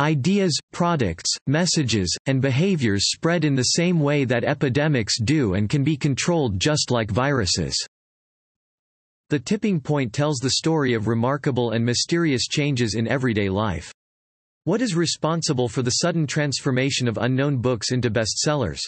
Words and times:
Ideas, 0.00 0.56
products, 0.72 1.28
messages, 1.48 2.16
and 2.26 2.40
behaviors 2.40 3.10
spread 3.10 3.44
in 3.44 3.56
the 3.56 3.74
same 3.74 3.98
way 3.98 4.24
that 4.24 4.44
epidemics 4.44 5.18
do 5.20 5.54
and 5.54 5.68
can 5.68 5.82
be 5.82 5.96
controlled 5.96 6.60
just 6.60 6.92
like 6.92 7.10
viruses. 7.10 7.76
The 9.30 9.40
tipping 9.40 9.80
point 9.80 10.12
tells 10.12 10.38
the 10.38 10.50
story 10.50 10.94
of 10.94 11.08
remarkable 11.08 11.72
and 11.72 11.84
mysterious 11.84 12.46
changes 12.46 12.94
in 12.94 13.08
everyday 13.08 13.48
life. 13.48 13.92
What 14.62 14.82
is 14.82 14.94
responsible 14.94 15.68
for 15.68 15.82
the 15.82 15.90
sudden 15.90 16.28
transformation 16.28 17.08
of 17.08 17.18
unknown 17.18 17.56
books 17.56 17.90
into 17.90 18.08
bestsellers? 18.08 18.80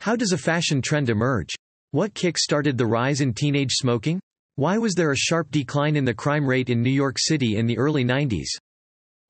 How 0.00 0.16
does 0.16 0.32
a 0.32 0.38
fashion 0.38 0.82
trend 0.82 1.10
emerge? 1.10 1.54
What 1.92 2.12
kick-started 2.12 2.76
the 2.76 2.86
rise 2.86 3.20
in 3.20 3.34
teenage 3.34 3.74
smoking? 3.74 4.18
Why 4.56 4.78
was 4.78 4.94
there 4.94 5.12
a 5.12 5.16
sharp 5.16 5.52
decline 5.52 5.94
in 5.94 6.04
the 6.04 6.12
crime 6.12 6.44
rate 6.44 6.70
in 6.70 6.82
New 6.82 6.90
York 6.90 7.18
City 7.20 7.56
in 7.56 7.66
the 7.66 7.78
early 7.78 8.04
90s? 8.04 8.48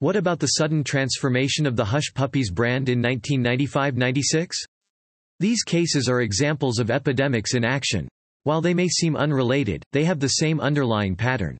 What 0.05 0.17
about 0.17 0.39
the 0.39 0.59
sudden 0.59 0.85
transformation 0.85 1.65
of 1.65 1.77
the 1.77 1.85
Hush 1.87 2.13
Puppies 2.13 2.51
brand 2.51 2.91
in 2.91 3.01
1995–96? 3.01 4.49
These 5.41 5.63
cases 5.63 6.11
are 6.11 6.21
examples 6.21 6.79
of 6.79 6.91
epidemics 6.91 7.55
in 7.55 7.65
action. 7.65 8.07
While 8.43 8.61
they 8.61 8.75
may 8.75 8.87
seem 8.87 9.17
unrelated, 9.17 9.83
they 9.93 10.05
have 10.05 10.21
the 10.21 10.29
same 10.29 10.61
underlying 10.61 11.17
pattern. 11.17 11.57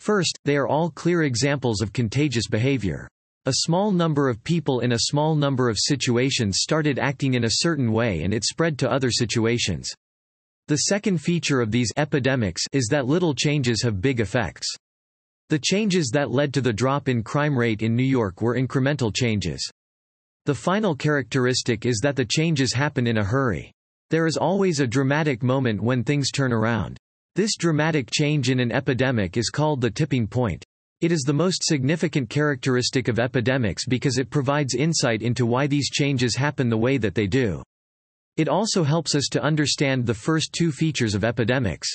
First, 0.00 0.38
they 0.44 0.58
are 0.58 0.68
all 0.68 0.90
clear 0.90 1.22
examples 1.22 1.80
of 1.80 1.94
contagious 1.94 2.46
behavior. 2.46 3.08
A 3.46 3.54
small 3.60 3.90
number 3.90 4.28
of 4.28 4.44
people 4.44 4.80
in 4.80 4.92
a 4.92 5.04
small 5.08 5.34
number 5.34 5.70
of 5.70 5.78
situations 5.80 6.58
started 6.60 6.98
acting 6.98 7.32
in 7.32 7.44
a 7.44 7.60
certain 7.62 7.90
way 7.90 8.22
and 8.22 8.34
it 8.34 8.44
spread 8.44 8.78
to 8.80 8.92
other 8.92 9.10
situations. 9.10 9.90
The 10.68 10.76
second 10.76 11.22
feature 11.22 11.62
of 11.62 11.70
these 11.70 11.90
epidemics 11.96 12.64
is 12.72 12.88
that 12.90 13.06
little 13.06 13.34
changes 13.34 13.80
have 13.82 14.02
big 14.02 14.20
effects. 14.20 14.68
The 15.52 15.58
changes 15.58 16.08
that 16.14 16.30
led 16.30 16.54
to 16.54 16.62
the 16.62 16.72
drop 16.72 17.10
in 17.10 17.22
crime 17.22 17.58
rate 17.58 17.82
in 17.82 17.94
New 17.94 18.02
York 18.02 18.40
were 18.40 18.56
incremental 18.56 19.14
changes. 19.14 19.60
The 20.46 20.54
final 20.54 20.94
characteristic 20.94 21.84
is 21.84 22.00
that 22.02 22.16
the 22.16 22.24
changes 22.24 22.72
happen 22.72 23.06
in 23.06 23.18
a 23.18 23.22
hurry. 23.22 23.70
There 24.08 24.26
is 24.26 24.38
always 24.38 24.80
a 24.80 24.86
dramatic 24.86 25.42
moment 25.42 25.82
when 25.82 26.04
things 26.04 26.30
turn 26.30 26.54
around. 26.54 26.96
This 27.34 27.54
dramatic 27.58 28.08
change 28.10 28.48
in 28.48 28.60
an 28.60 28.72
epidemic 28.72 29.36
is 29.36 29.50
called 29.50 29.82
the 29.82 29.90
tipping 29.90 30.26
point. 30.26 30.64
It 31.02 31.12
is 31.12 31.20
the 31.20 31.34
most 31.34 31.64
significant 31.64 32.30
characteristic 32.30 33.08
of 33.08 33.18
epidemics 33.18 33.84
because 33.86 34.16
it 34.16 34.30
provides 34.30 34.74
insight 34.74 35.20
into 35.20 35.44
why 35.44 35.66
these 35.66 35.90
changes 35.90 36.34
happen 36.34 36.70
the 36.70 36.78
way 36.78 36.96
that 36.96 37.14
they 37.14 37.26
do. 37.26 37.62
It 38.38 38.48
also 38.48 38.84
helps 38.84 39.14
us 39.14 39.28
to 39.32 39.42
understand 39.42 40.06
the 40.06 40.14
first 40.14 40.54
two 40.54 40.72
features 40.72 41.14
of 41.14 41.24
epidemics. 41.24 41.90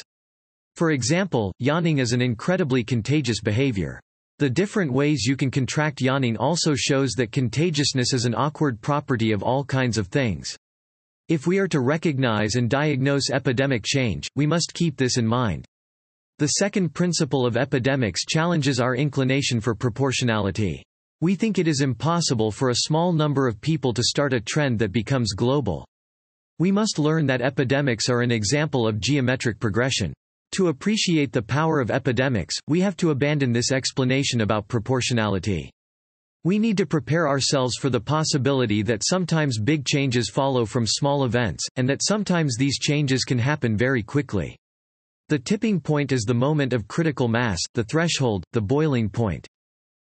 For 0.77 0.91
example, 0.91 1.51
yawning 1.57 1.97
is 1.97 2.13
an 2.13 2.21
incredibly 2.21 2.83
contagious 2.83 3.41
behavior. 3.41 3.99
The 4.37 4.47
different 4.47 4.93
ways 4.93 5.25
you 5.25 5.35
can 5.35 5.49
contract 5.49 6.01
yawning 6.01 6.37
also 6.37 6.75
shows 6.75 7.13
that 7.13 7.31
contagiousness 7.31 8.13
is 8.13 8.25
an 8.25 8.35
awkward 8.35 8.79
property 8.79 9.31
of 9.31 9.41
all 9.41 9.63
kinds 9.63 9.97
of 9.97 10.05
things. 10.05 10.55
If 11.29 11.47
we 11.47 11.57
are 11.57 11.67
to 11.69 11.79
recognize 11.79 12.53
and 12.53 12.69
diagnose 12.69 13.31
epidemic 13.31 13.81
change, 13.83 14.27
we 14.35 14.45
must 14.45 14.75
keep 14.75 14.97
this 14.97 15.17
in 15.17 15.25
mind. 15.25 15.65
The 16.37 16.59
second 16.59 16.93
principle 16.93 17.47
of 17.47 17.57
epidemics 17.57 18.23
challenges 18.23 18.79
our 18.79 18.95
inclination 18.95 19.59
for 19.59 19.73
proportionality. 19.73 20.83
We 21.21 21.33
think 21.33 21.57
it 21.57 21.67
is 21.67 21.81
impossible 21.81 22.51
for 22.51 22.69
a 22.69 22.83
small 22.85 23.13
number 23.13 23.47
of 23.47 23.59
people 23.61 23.95
to 23.95 24.03
start 24.03 24.31
a 24.31 24.39
trend 24.39 24.77
that 24.77 24.91
becomes 24.91 25.33
global. 25.33 25.87
We 26.59 26.71
must 26.71 26.99
learn 26.99 27.25
that 27.25 27.41
epidemics 27.41 28.09
are 28.09 28.21
an 28.21 28.31
example 28.31 28.87
of 28.87 28.99
geometric 28.99 29.59
progression. 29.59 30.13
To 30.57 30.69
appreciate 30.69 31.31
the 31.31 31.43
power 31.43 31.79
of 31.79 31.91
epidemics, 31.91 32.55
we 32.67 32.81
have 32.81 32.97
to 32.97 33.11
abandon 33.11 33.51
this 33.51 33.71
explanation 33.71 34.41
about 34.41 34.67
proportionality. 34.67 35.69
We 36.45 36.57
need 36.57 36.77
to 36.77 36.87
prepare 36.87 37.27
ourselves 37.27 37.75
for 37.75 37.91
the 37.91 37.99
possibility 37.99 38.81
that 38.81 39.03
sometimes 39.05 39.59
big 39.59 39.85
changes 39.85 40.31
follow 40.31 40.65
from 40.65 40.87
small 40.87 41.25
events, 41.25 41.63
and 41.75 41.87
that 41.87 42.01
sometimes 42.03 42.55
these 42.57 42.79
changes 42.79 43.23
can 43.23 43.37
happen 43.37 43.77
very 43.77 44.01
quickly. 44.01 44.57
The 45.29 45.37
tipping 45.37 45.79
point 45.79 46.11
is 46.11 46.23
the 46.23 46.33
moment 46.33 46.73
of 46.73 46.87
critical 46.87 47.27
mass, 47.27 47.59
the 47.75 47.83
threshold, 47.83 48.43
the 48.53 48.59
boiling 48.59 49.09
point. 49.09 49.45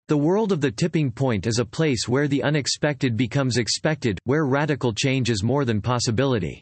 The 0.09 0.17
world 0.17 0.51
of 0.51 0.61
the 0.61 0.69
tipping 0.69 1.09
point 1.09 1.47
is 1.47 1.57
a 1.57 1.65
place 1.65 2.07
where 2.07 2.27
the 2.27 2.43
unexpected 2.43 3.17
becomes 3.17 3.57
expected, 3.57 4.19
where 4.25 4.45
radical 4.45 4.93
change 4.93 5.31
is 5.31 5.41
more 5.41 5.65
than 5.65 5.81
possibility. 5.81 6.61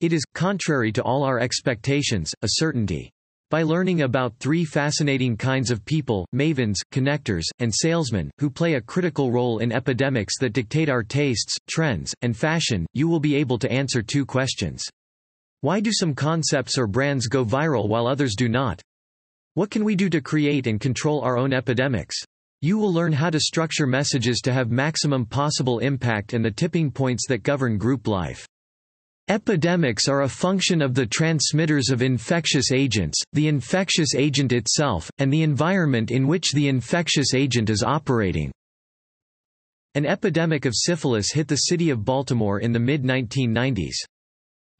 It 0.00 0.14
is, 0.14 0.24
contrary 0.34 0.92
to 0.92 1.02
all 1.02 1.22
our 1.24 1.40
expectations, 1.40 2.32
a 2.40 2.48
certainty. 2.52 3.10
By 3.50 3.64
learning 3.64 4.00
about 4.00 4.38
three 4.38 4.64
fascinating 4.64 5.36
kinds 5.36 5.70
of 5.70 5.84
people, 5.84 6.26
mavens, 6.34 6.76
connectors, 6.90 7.44
and 7.58 7.70
salesmen, 7.74 8.30
who 8.38 8.48
play 8.48 8.74
a 8.74 8.80
critical 8.80 9.30
role 9.30 9.58
in 9.58 9.72
epidemics 9.72 10.38
that 10.38 10.54
dictate 10.54 10.88
our 10.88 11.02
tastes, 11.02 11.54
trends, 11.68 12.14
and 12.22 12.34
fashion, 12.34 12.86
you 12.94 13.08
will 13.08 13.20
be 13.20 13.34
able 13.34 13.58
to 13.58 13.70
answer 13.70 14.00
two 14.00 14.24
questions. 14.24 14.82
Why 15.60 15.80
do 15.80 15.92
some 15.92 16.14
concepts 16.14 16.78
or 16.78 16.86
brands 16.86 17.26
go 17.26 17.44
viral 17.44 17.86
while 17.86 18.06
others 18.06 18.34
do 18.34 18.48
not? 18.48 18.80
What 19.52 19.70
can 19.70 19.84
we 19.84 19.96
do 19.96 20.08
to 20.08 20.22
create 20.22 20.66
and 20.66 20.80
control 20.80 21.20
our 21.20 21.36
own 21.36 21.52
epidemics? 21.52 22.16
You 22.62 22.78
will 22.78 22.92
learn 22.92 23.12
how 23.12 23.28
to 23.28 23.40
structure 23.40 23.86
messages 23.86 24.40
to 24.44 24.52
have 24.54 24.70
maximum 24.70 25.26
possible 25.26 25.80
impact 25.80 26.32
and 26.32 26.42
the 26.42 26.50
tipping 26.50 26.90
points 26.90 27.26
that 27.28 27.42
govern 27.42 27.76
group 27.76 28.08
life. 28.08 28.46
Epidemics 29.30 30.08
are 30.08 30.22
a 30.22 30.28
function 30.28 30.82
of 30.82 30.92
the 30.92 31.06
transmitters 31.06 31.90
of 31.90 32.02
infectious 32.02 32.72
agents, 32.72 33.16
the 33.32 33.46
infectious 33.46 34.16
agent 34.16 34.50
itself, 34.50 35.08
and 35.18 35.32
the 35.32 35.44
environment 35.44 36.10
in 36.10 36.26
which 36.26 36.50
the 36.52 36.66
infectious 36.66 37.32
agent 37.32 37.70
is 37.70 37.84
operating. 37.84 38.50
An 39.94 40.04
epidemic 40.04 40.64
of 40.64 40.74
syphilis 40.74 41.30
hit 41.30 41.46
the 41.46 41.68
city 41.68 41.90
of 41.90 42.04
Baltimore 42.04 42.58
in 42.58 42.72
the 42.72 42.80
mid-1990s. 42.80 43.94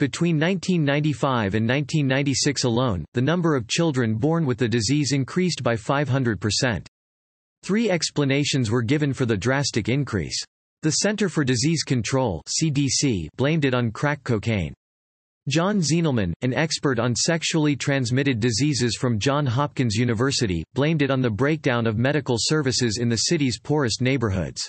Between 0.00 0.40
1995 0.40 1.54
and 1.54 1.68
1996 1.68 2.64
alone, 2.64 3.04
the 3.14 3.22
number 3.22 3.54
of 3.54 3.68
children 3.68 4.16
born 4.16 4.44
with 4.46 4.58
the 4.58 4.66
disease 4.66 5.12
increased 5.12 5.62
by 5.62 5.76
500%. 5.76 6.86
Three 7.62 7.88
explanations 7.88 8.68
were 8.68 8.82
given 8.82 9.12
for 9.12 9.26
the 9.26 9.36
drastic 9.36 9.88
increase. 9.88 10.44
The 10.82 10.92
Center 10.92 11.28
for 11.28 11.44
Disease 11.44 11.82
Control 11.82 12.42
CDC 12.48 13.28
blamed 13.36 13.66
it 13.66 13.74
on 13.74 13.90
crack 13.90 14.24
cocaine. 14.24 14.72
John 15.46 15.80
Zenilman, 15.80 16.32
an 16.40 16.54
expert 16.54 16.98
on 16.98 17.14
sexually 17.14 17.76
transmitted 17.76 18.40
diseases 18.40 18.96
from 18.96 19.18
Johns 19.18 19.50
Hopkins 19.50 19.96
University, 19.96 20.64
blamed 20.72 21.02
it 21.02 21.10
on 21.10 21.20
the 21.20 21.28
breakdown 21.28 21.86
of 21.86 21.98
medical 21.98 22.36
services 22.38 22.96
in 22.96 23.10
the 23.10 23.24
city's 23.28 23.60
poorest 23.60 24.00
neighborhoods. 24.00 24.66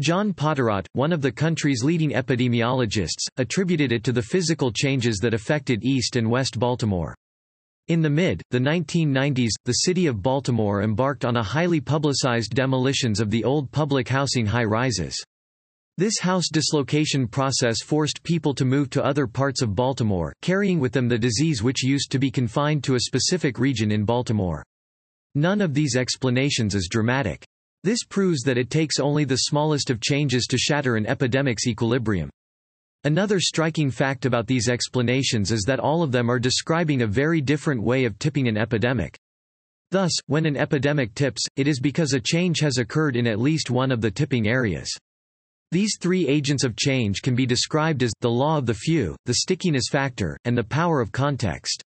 John 0.00 0.32
Potterat, 0.32 0.86
one 0.94 1.12
of 1.12 1.20
the 1.20 1.32
country's 1.32 1.84
leading 1.84 2.12
epidemiologists, 2.12 3.28
attributed 3.36 3.92
it 3.92 4.04
to 4.04 4.12
the 4.12 4.22
physical 4.22 4.72
changes 4.72 5.18
that 5.18 5.34
affected 5.34 5.84
East 5.84 6.16
and 6.16 6.30
West 6.30 6.58
Baltimore. 6.58 7.14
In 7.88 8.02
the 8.02 8.10
mid, 8.10 8.42
the 8.50 8.58
1990s, 8.58 9.52
the 9.64 9.72
city 9.84 10.06
of 10.06 10.20
Baltimore 10.20 10.82
embarked 10.82 11.24
on 11.24 11.36
a 11.36 11.42
highly 11.42 11.80
publicized 11.80 12.52
demolitions 12.52 13.20
of 13.20 13.30
the 13.30 13.44
old 13.44 13.70
public 13.70 14.08
housing 14.08 14.44
high-rises. 14.44 15.16
This 15.96 16.18
house 16.18 16.48
dislocation 16.52 17.28
process 17.28 17.84
forced 17.84 18.24
people 18.24 18.54
to 18.54 18.64
move 18.64 18.90
to 18.90 19.04
other 19.04 19.28
parts 19.28 19.62
of 19.62 19.76
Baltimore, 19.76 20.34
carrying 20.42 20.80
with 20.80 20.90
them 20.90 21.06
the 21.06 21.16
disease 21.16 21.62
which 21.62 21.84
used 21.84 22.10
to 22.10 22.18
be 22.18 22.28
confined 22.28 22.82
to 22.84 22.96
a 22.96 23.00
specific 23.00 23.60
region 23.60 23.92
in 23.92 24.04
Baltimore. 24.04 24.64
None 25.36 25.60
of 25.60 25.72
these 25.72 25.94
explanations 25.94 26.74
is 26.74 26.88
dramatic. 26.90 27.46
This 27.84 28.02
proves 28.02 28.42
that 28.42 28.58
it 28.58 28.68
takes 28.68 28.98
only 28.98 29.22
the 29.22 29.36
smallest 29.36 29.90
of 29.90 30.00
changes 30.00 30.46
to 30.46 30.58
shatter 30.58 30.96
an 30.96 31.06
epidemic's 31.06 31.68
equilibrium. 31.68 32.30
Another 33.06 33.38
striking 33.38 33.88
fact 33.88 34.26
about 34.26 34.48
these 34.48 34.68
explanations 34.68 35.52
is 35.52 35.62
that 35.62 35.78
all 35.78 36.02
of 36.02 36.10
them 36.10 36.28
are 36.28 36.40
describing 36.40 37.02
a 37.02 37.06
very 37.06 37.40
different 37.40 37.80
way 37.80 38.04
of 38.04 38.18
tipping 38.18 38.48
an 38.48 38.56
epidemic. 38.56 39.16
Thus, 39.92 40.10
when 40.26 40.44
an 40.44 40.56
epidemic 40.56 41.14
tips, 41.14 41.40
it 41.54 41.68
is 41.68 41.78
because 41.78 42.14
a 42.14 42.20
change 42.20 42.58
has 42.58 42.78
occurred 42.78 43.14
in 43.14 43.28
at 43.28 43.38
least 43.38 43.70
one 43.70 43.92
of 43.92 44.00
the 44.00 44.10
tipping 44.10 44.48
areas. 44.48 44.90
These 45.70 45.98
three 46.00 46.26
agents 46.26 46.64
of 46.64 46.74
change 46.74 47.22
can 47.22 47.36
be 47.36 47.46
described 47.46 48.02
as, 48.02 48.10
the 48.22 48.28
law 48.28 48.58
of 48.58 48.66
the 48.66 48.74
few, 48.74 49.14
the 49.24 49.34
stickiness 49.34 49.86
factor, 49.88 50.36
and 50.44 50.58
the 50.58 50.64
power 50.64 51.00
of 51.00 51.12
context. 51.12 51.84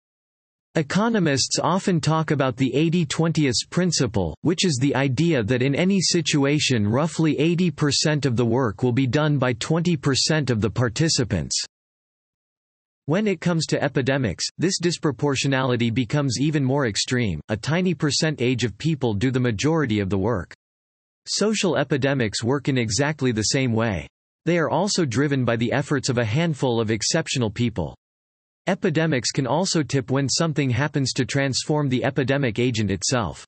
Economists 0.78 1.58
often 1.62 2.02
talk 2.02 2.32
about 2.32 2.54
the 2.54 2.70
80-20th 2.70 3.70
principle, 3.70 4.36
which 4.42 4.66
is 4.66 4.76
the 4.78 4.94
idea 4.94 5.42
that 5.42 5.62
in 5.62 5.74
any 5.74 6.02
situation 6.02 6.86
roughly 6.86 7.34
80% 7.36 8.26
of 8.26 8.36
the 8.36 8.44
work 8.44 8.82
will 8.82 8.92
be 8.92 9.06
done 9.06 9.38
by 9.38 9.54
20% 9.54 10.50
of 10.50 10.60
the 10.60 10.68
participants. 10.68 11.58
When 13.06 13.26
it 13.26 13.40
comes 13.40 13.64
to 13.68 13.82
epidemics, 13.82 14.44
this 14.58 14.78
disproportionality 14.78 15.94
becomes 15.94 16.38
even 16.38 16.62
more 16.62 16.86
extreme, 16.86 17.40
a 17.48 17.56
tiny 17.56 17.94
percentage 17.94 18.62
of 18.62 18.76
people 18.76 19.14
do 19.14 19.30
the 19.30 19.40
majority 19.40 20.00
of 20.00 20.10
the 20.10 20.18
work. 20.18 20.52
Social 21.26 21.78
epidemics 21.78 22.44
work 22.44 22.68
in 22.68 22.76
exactly 22.76 23.32
the 23.32 23.44
same 23.44 23.72
way. 23.72 24.06
They 24.44 24.58
are 24.58 24.68
also 24.68 25.06
driven 25.06 25.42
by 25.42 25.56
the 25.56 25.72
efforts 25.72 26.10
of 26.10 26.18
a 26.18 26.24
handful 26.26 26.82
of 26.82 26.90
exceptional 26.90 27.50
people. 27.50 27.96
Epidemics 28.68 29.30
can 29.30 29.46
also 29.46 29.82
tip 29.82 30.10
when 30.10 30.28
something 30.28 30.68
happens 30.68 31.12
to 31.12 31.24
transform 31.24 31.88
the 31.88 32.02
epidemic 32.02 32.58
agent 32.58 32.90
itself. 32.90 33.46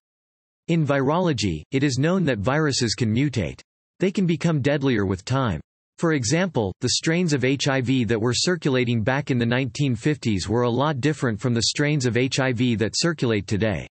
In 0.68 0.86
virology, 0.86 1.62
it 1.72 1.82
is 1.82 1.98
known 1.98 2.22
that 2.24 2.38
viruses 2.38 2.94
can 2.94 3.12
mutate. 3.12 3.60
They 3.98 4.12
can 4.12 4.26
become 4.26 4.60
deadlier 4.60 5.06
with 5.06 5.24
time. 5.24 5.60
For 5.98 6.12
example, 6.12 6.72
the 6.80 6.90
strains 6.90 7.32
of 7.32 7.42
HIV 7.42 8.06
that 8.06 8.20
were 8.20 8.32
circulating 8.32 9.02
back 9.02 9.32
in 9.32 9.38
the 9.38 9.44
1950s 9.44 10.46
were 10.46 10.62
a 10.62 10.70
lot 10.70 11.00
different 11.00 11.40
from 11.40 11.52
the 11.52 11.64
strains 11.64 12.06
of 12.06 12.14
HIV 12.14 12.78
that 12.78 12.94
circulate 12.94 13.48
today. 13.48 13.88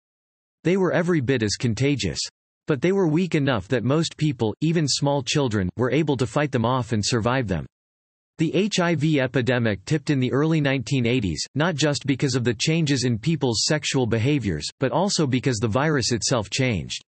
They 0.64 0.78
were 0.78 0.92
every 0.92 1.20
bit 1.20 1.42
as 1.42 1.56
contagious. 1.56 2.20
But 2.66 2.80
they 2.80 2.92
were 2.92 3.08
weak 3.08 3.34
enough 3.34 3.68
that 3.68 3.84
most 3.84 4.16
people, 4.16 4.54
even 4.62 4.88
small 4.88 5.22
children, 5.22 5.68
were 5.76 5.90
able 5.90 6.16
to 6.16 6.26
fight 6.26 6.52
them 6.52 6.64
off 6.64 6.92
and 6.92 7.04
survive 7.04 7.46
them. 7.46 7.66
The 8.40 8.70
HIV 8.74 9.16
epidemic 9.16 9.84
tipped 9.84 10.08
in 10.08 10.18
the 10.18 10.32
early 10.32 10.62
1980s, 10.62 11.40
not 11.54 11.74
just 11.74 12.06
because 12.06 12.34
of 12.34 12.42
the 12.42 12.54
changes 12.54 13.04
in 13.04 13.18
people's 13.18 13.66
sexual 13.66 14.06
behaviors, 14.06 14.66
but 14.78 14.92
also 14.92 15.26
because 15.26 15.58
the 15.58 15.68
virus 15.68 16.10
itself 16.10 16.48
changed. 16.48 17.04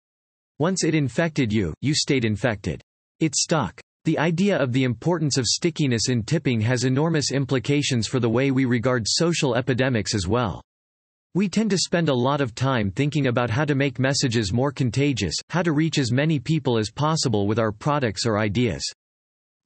Once 0.60 0.84
it 0.84 0.94
infected 0.94 1.52
you, 1.52 1.74
you 1.80 1.96
stayed 1.96 2.24
infected. 2.24 2.80
It 3.18 3.34
stuck. 3.34 3.80
The 4.04 4.20
idea 4.20 4.56
of 4.56 4.72
the 4.72 4.84
importance 4.84 5.36
of 5.36 5.46
stickiness 5.46 6.10
in 6.10 6.22
tipping 6.22 6.60
has 6.60 6.84
enormous 6.84 7.32
implications 7.32 8.06
for 8.06 8.20
the 8.20 8.30
way 8.30 8.52
we 8.52 8.64
regard 8.64 9.02
social 9.08 9.56
epidemics 9.56 10.14
as 10.14 10.28
well. 10.28 10.62
We 11.34 11.48
tend 11.48 11.70
to 11.70 11.78
spend 11.78 12.08
a 12.08 12.14
lot 12.14 12.40
of 12.40 12.54
time 12.54 12.92
thinking 12.92 13.26
about 13.26 13.50
how 13.50 13.64
to 13.64 13.74
make 13.74 13.98
messages 13.98 14.52
more 14.52 14.70
contagious, 14.70 15.34
how 15.50 15.62
to 15.62 15.72
reach 15.72 15.98
as 15.98 16.12
many 16.12 16.38
people 16.38 16.78
as 16.78 16.92
possible 16.92 17.48
with 17.48 17.58
our 17.58 17.72
products 17.72 18.26
or 18.26 18.38
ideas. 18.38 18.88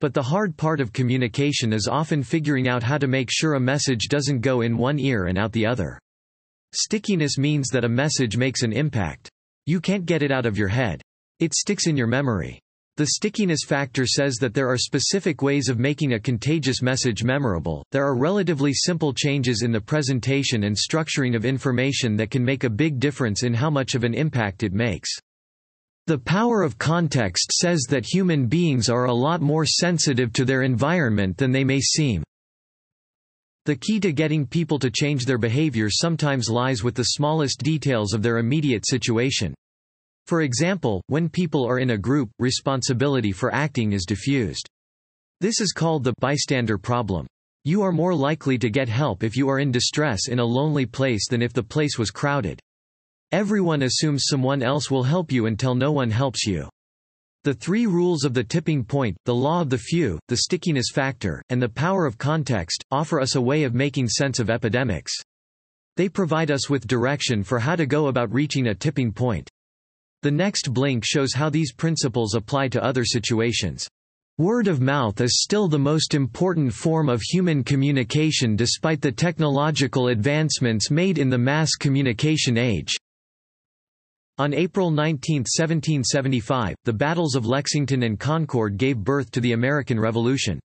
But 0.00 0.14
the 0.14 0.23
hard 0.23 0.56
part 0.56 0.81
of 0.81 0.94
communication 0.94 1.75
is 1.75 1.87
often 1.87 2.23
figuring 2.23 2.69
out 2.69 2.82
how 2.82 2.97
to 2.97 3.06
make 3.06 3.29
sure 3.31 3.55
a 3.55 3.61
message 3.61 4.08
doesn't 4.08 4.41
go 4.41 4.62
in 4.62 4.79
one 4.79 4.99
ear 4.99 5.26
and 5.26 5.37
out 5.37 5.52
the 5.52 5.67
other. 5.67 5.99
Stickiness 6.73 7.37
means 7.37 7.69
that 7.69 7.85
a 7.85 7.88
message 7.88 8.37
makes 8.37 8.62
an 8.62 8.73
impact. 8.73 9.29
You 9.67 9.81
can't 9.81 10.06
get 10.06 10.23
it 10.23 10.32
out 10.32 10.47
of 10.47 10.56
your 10.56 10.69
head. 10.69 11.02
It 11.38 11.52
sticks 11.52 11.87
in 11.87 11.97
your 11.97 12.06
memory. 12.06 12.61
The 12.97 13.08
stickiness 13.08 13.61
factor 13.67 14.06
says 14.06 14.37
that 14.37 14.55
there 14.55 14.69
are 14.69 14.76
specific 14.76 15.43
ways 15.43 15.69
of 15.69 15.79
making 15.79 16.14
a 16.14 16.20
contagious 16.20 16.82
message 16.82 17.23
memorable. 17.23 17.85
There 17.93 18.05
are 18.05 18.17
relatively 18.17 18.73
simple 18.75 19.12
changes 19.12 19.62
in 19.62 19.73
the 19.73 19.81
presentation 19.81 20.64
and 20.64 20.76
structuring 20.76 21.37
of 21.37 21.44
information 21.44 22.17
that 22.17 22.31
can 22.31 22.44
make 22.44 22.64
a 22.64 22.70
big 22.70 22.99
difference 22.99 23.43
in 23.43 23.55
how 23.55 23.70
much 23.70 23.94
of 23.94 24.05
an 24.05 24.14
impact 24.14 24.62
it 24.62 24.73
makes. 24.73 25.11
The 26.06 26.19
power 26.19 26.62
of 26.62 26.79
context 26.79 27.52
says 27.52 27.82
that 27.88 28.06
human 28.06 28.47
beings 28.47 28.88
are 28.88 29.05
a 29.05 29.14
lot 29.14 29.41
more 29.41 29.64
sensitive 29.64 30.32
to 30.35 30.44
their 30.44 30.62
environment 30.62 31.37
than 31.37 31.52
they 31.52 31.64
may 31.64 31.81
seem. 31.81 32.23
The 33.67 33.76
key 33.76 34.00
to 34.00 34.12
getting 34.12 34.47
people 34.47 34.79
to 34.79 34.91
change 34.91 35.26
their 35.26 35.38
behavior 35.38 35.88
sometimes 35.91 36.49
lies 36.49 36.82
with 36.82 36.94
the 36.94 37.05
smallest 37.05 37.58
details 37.62 38.14
of 38.14 38.23
their 38.23 38.38
immediate 38.38 38.87
situation. 38.87 39.55
For 40.26 40.43
example, 40.43 41.02
when 41.08 41.29
people 41.29 41.67
are 41.67 41.79
in 41.79 41.91
a 41.91 41.99
group, 41.99 42.31
responsibility 42.38 43.32
for 43.32 43.55
acting 43.55 43.93
is 43.93 44.05
diffused. 44.06 44.67
This 45.41 45.61
is 45.61 45.73
called 45.73 46.05
the 46.05 46.14
bystander 46.20 46.79
problem. 46.79 47.26
You 47.64 47.82
are 47.82 47.93
more 47.93 48.14
likely 48.14 48.56
to 48.58 48.70
get 48.70 48.88
help 48.88 49.23
if 49.23 49.37
you 49.37 49.49
are 49.49 49.58
in 49.58 49.70
distress 49.70 50.29
in 50.29 50.38
a 50.38 50.44
lonely 50.44 50.87
place 50.87 51.29
than 51.29 51.43
if 51.43 51.53
the 51.53 51.62
place 51.62 51.99
was 51.99 52.11
crowded. 52.11 52.58
Everyone 53.32 53.82
assumes 53.82 54.25
someone 54.27 54.61
else 54.61 54.91
will 54.91 55.05
help 55.05 55.31
you 55.31 55.47
until 55.47 55.77
no 55.77 55.93
one 55.93 56.11
helps 56.11 56.44
you. 56.44 56.69
The 57.44 57.55
three 57.55 57.87
rules 57.87 58.25
of 58.25 58.35
the 58.35 58.43
tipping 58.43 58.85
point, 58.85 59.17
the 59.25 59.35
law 59.35 59.61
of 59.61 59.71
the 59.71 59.79
few, 59.79 60.19
the 60.27 60.38
stickiness 60.38 60.91
factor, 60.93 61.41
and 61.49 61.62
the 61.62 61.69
power 61.69 62.06
of 62.06 62.19
context, 62.19 62.85
offer 62.91 63.21
us 63.21 63.37
a 63.37 63.41
way 63.41 63.62
of 63.62 63.73
making 63.73 64.09
sense 64.09 64.41
of 64.41 64.50
epidemics. 64.50 65.12
They 65.97 66.09
provide 66.09 66.50
us 66.50 66.69
with 66.69 66.88
direction 66.88 67.44
for 67.44 67.61
how 67.61 67.77
to 67.77 67.87
go 67.87 68.09
about 68.09 68.35
reaching 68.35 68.67
a 68.67 68.75
tipping 68.75 69.12
point. 69.12 69.49
The 70.23 70.32
next 70.32 70.75
blink 70.75 71.05
shows 71.05 71.32
how 71.32 71.50
these 71.50 71.73
principles 71.73 72.35
apply 72.35 72.67
to 72.71 72.82
other 72.82 73.05
situations. 73.05 73.87
Word 74.38 74.67
of 74.67 74.81
mouth 74.81 75.21
is 75.21 75.41
still 75.41 75.69
the 75.69 75.79
most 75.79 76.15
important 76.15 76.75
form 76.75 77.09
of 77.09 77.23
human 77.23 77.62
communication 77.62 78.56
despite 78.56 79.00
the 79.00 79.12
technological 79.12 80.09
advancements 80.09 80.91
made 80.91 81.19
in 81.19 81.31
the 81.31 81.38
mass 81.38 81.77
communication 81.77 82.59
age. 82.59 82.97
On 84.41 84.55
April 84.55 84.91
19, 84.91 85.41
1775, 85.41 86.75
the 86.87 86.93
battles 86.95 87.35
of 87.35 87.45
Lexington 87.45 88.05
and 88.05 88.19
Concord 88.19 88.79
gave 88.79 88.97
birth 88.97 89.31
to 89.33 89.41
the 89.43 89.53
American 89.53 90.01
Revolution. 90.01 90.59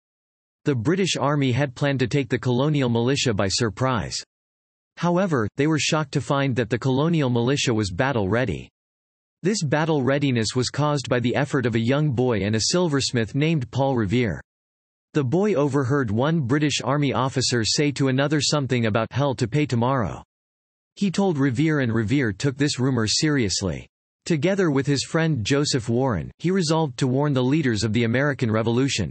The 0.67 0.75
British 0.75 1.17
Army 1.17 1.53
had 1.53 1.75
planned 1.75 2.01
to 2.01 2.07
take 2.07 2.29
the 2.29 2.39
colonial 2.39 2.91
militia 2.91 3.33
by 3.33 3.49
surprise. 3.49 4.23
However, 4.99 5.49
they 5.57 5.67
were 5.67 5.79
shocked 5.79 6.13
to 6.13 6.21
find 6.21 6.55
that 6.55 6.69
the 6.69 6.79
colonial 6.79 7.31
militia 7.31 7.73
was 7.73 7.91
battle-ready. 7.91 8.69
This 9.43 9.63
battle 9.63 10.03
readiness 10.03 10.55
was 10.55 10.69
caused 10.69 11.09
by 11.09 11.21
the 11.21 11.35
effort 11.35 11.65
of 11.65 11.75
a 11.75 11.81
young 11.81 12.11
boy 12.11 12.43
and 12.43 12.55
a 12.55 12.65
silversmith 12.73 13.35
named 13.35 13.71
Paul 13.71 13.97
Revere. 13.97 14.43
The 15.15 15.25
boy 15.25 15.55
overheard 15.55 16.11
one 16.11 16.41
British 16.41 16.83
Army 16.85 17.15
officer 17.15 17.65
say 17.65 17.91
to 17.93 18.09
another 18.09 18.43
something 18.43 18.85
about 18.85 19.11
hell 19.13 19.35
to 19.37 19.49
pay 19.49 19.65
tomorrow. 19.65 20.23
He 20.97 21.11
told 21.11 21.39
Revere 21.39 21.81
and 21.81 21.93
Revere 21.93 22.33
took 22.33 22.57
this 22.57 22.79
rumor 22.79 23.07
seriously. 23.07 23.87
Together 24.25 24.71
with 24.71 24.87
his 24.87 25.03
friend 25.03 25.45
Joseph 25.45 25.89
Warren, 25.89 26.31
he 26.39 26.51
resolved 26.51 26.97
to 26.99 27.07
warn 27.07 27.33
the 27.33 27.43
leaders 27.43 27.83
of 27.83 27.93
the 27.93 28.05
American 28.05 28.51
Revolution. 28.51 29.11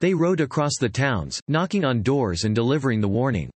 They 0.00 0.14
rode 0.14 0.40
across 0.40 0.76
the 0.78 0.88
towns, 0.88 1.40
knocking 1.48 1.84
on 1.84 2.02
doors 2.02 2.44
and 2.44 2.54
delivering 2.54 3.00
the 3.00 3.08
warning. 3.08 3.50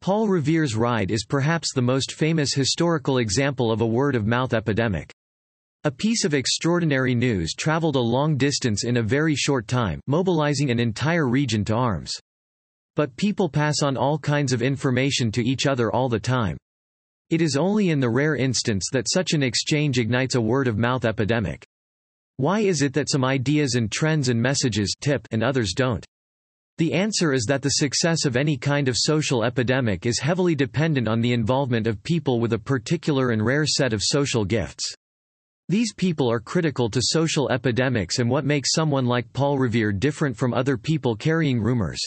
Paul 0.00 0.28
Revere's 0.28 0.76
ride 0.76 1.10
is 1.10 1.24
perhaps 1.24 1.72
the 1.72 1.82
most 1.82 2.12
famous 2.12 2.52
historical 2.54 3.18
example 3.18 3.72
of 3.72 3.80
a 3.80 3.86
word-of-mouth 3.86 4.54
epidemic. 4.54 5.12
A 5.84 5.90
piece 5.90 6.24
of 6.24 6.32
extraordinary 6.32 7.14
news 7.14 7.54
traveled 7.54 7.96
a 7.96 8.00
long 8.00 8.36
distance 8.36 8.84
in 8.84 8.98
a 8.98 9.02
very 9.02 9.34
short 9.34 9.66
time, 9.66 10.00
mobilizing 10.06 10.70
an 10.70 10.78
entire 10.78 11.26
region 11.28 11.64
to 11.64 11.74
arms. 11.74 12.12
But 12.94 13.16
people 13.16 13.48
pass 13.48 13.82
on 13.82 13.96
all 13.96 14.18
kinds 14.18 14.52
of 14.52 14.62
information 14.62 15.32
to 15.32 15.42
each 15.42 15.66
other 15.66 15.90
all 15.90 16.08
the 16.08 16.20
time. 16.20 16.56
It 17.30 17.40
is 17.40 17.56
only 17.56 17.90
in 17.90 18.00
the 18.00 18.10
rare 18.10 18.36
instance 18.36 18.88
that 18.92 19.10
such 19.10 19.32
an 19.32 19.42
exchange 19.42 19.98
ignites 19.98 20.34
a 20.34 20.40
word-of-mouth 20.40 21.04
epidemic. 21.04 21.66
Why 22.36 22.60
is 22.60 22.82
it 22.82 22.92
that 22.94 23.10
some 23.10 23.24
ideas 23.24 23.74
and 23.76 23.90
trends 23.90 24.28
and 24.28 24.40
messages 24.40 24.94
tip 25.00 25.26
and 25.30 25.42
others 25.42 25.72
don't? 25.72 26.04
The 26.78 26.92
answer 26.92 27.32
is 27.32 27.44
that 27.44 27.62
the 27.62 27.70
success 27.70 28.24
of 28.24 28.36
any 28.36 28.56
kind 28.56 28.88
of 28.88 28.96
social 28.98 29.44
epidemic 29.44 30.06
is 30.06 30.18
heavily 30.18 30.56
dependent 30.56 31.06
on 31.06 31.20
the 31.20 31.32
involvement 31.32 31.86
of 31.86 32.02
people 32.02 32.40
with 32.40 32.52
a 32.52 32.58
particular 32.58 33.30
and 33.30 33.44
rare 33.44 33.64
set 33.64 33.92
of 33.92 34.02
social 34.02 34.44
gifts. 34.44 34.92
These 35.68 35.94
people 35.94 36.30
are 36.30 36.40
critical 36.40 36.90
to 36.90 37.00
social 37.00 37.48
epidemics 37.50 38.18
and 38.18 38.28
what 38.28 38.44
makes 38.44 38.72
someone 38.72 39.06
like 39.06 39.32
Paul 39.32 39.56
Revere 39.56 39.92
different 39.92 40.36
from 40.36 40.52
other 40.52 40.76
people 40.76 41.16
carrying 41.16 41.60
rumors. 41.60 42.00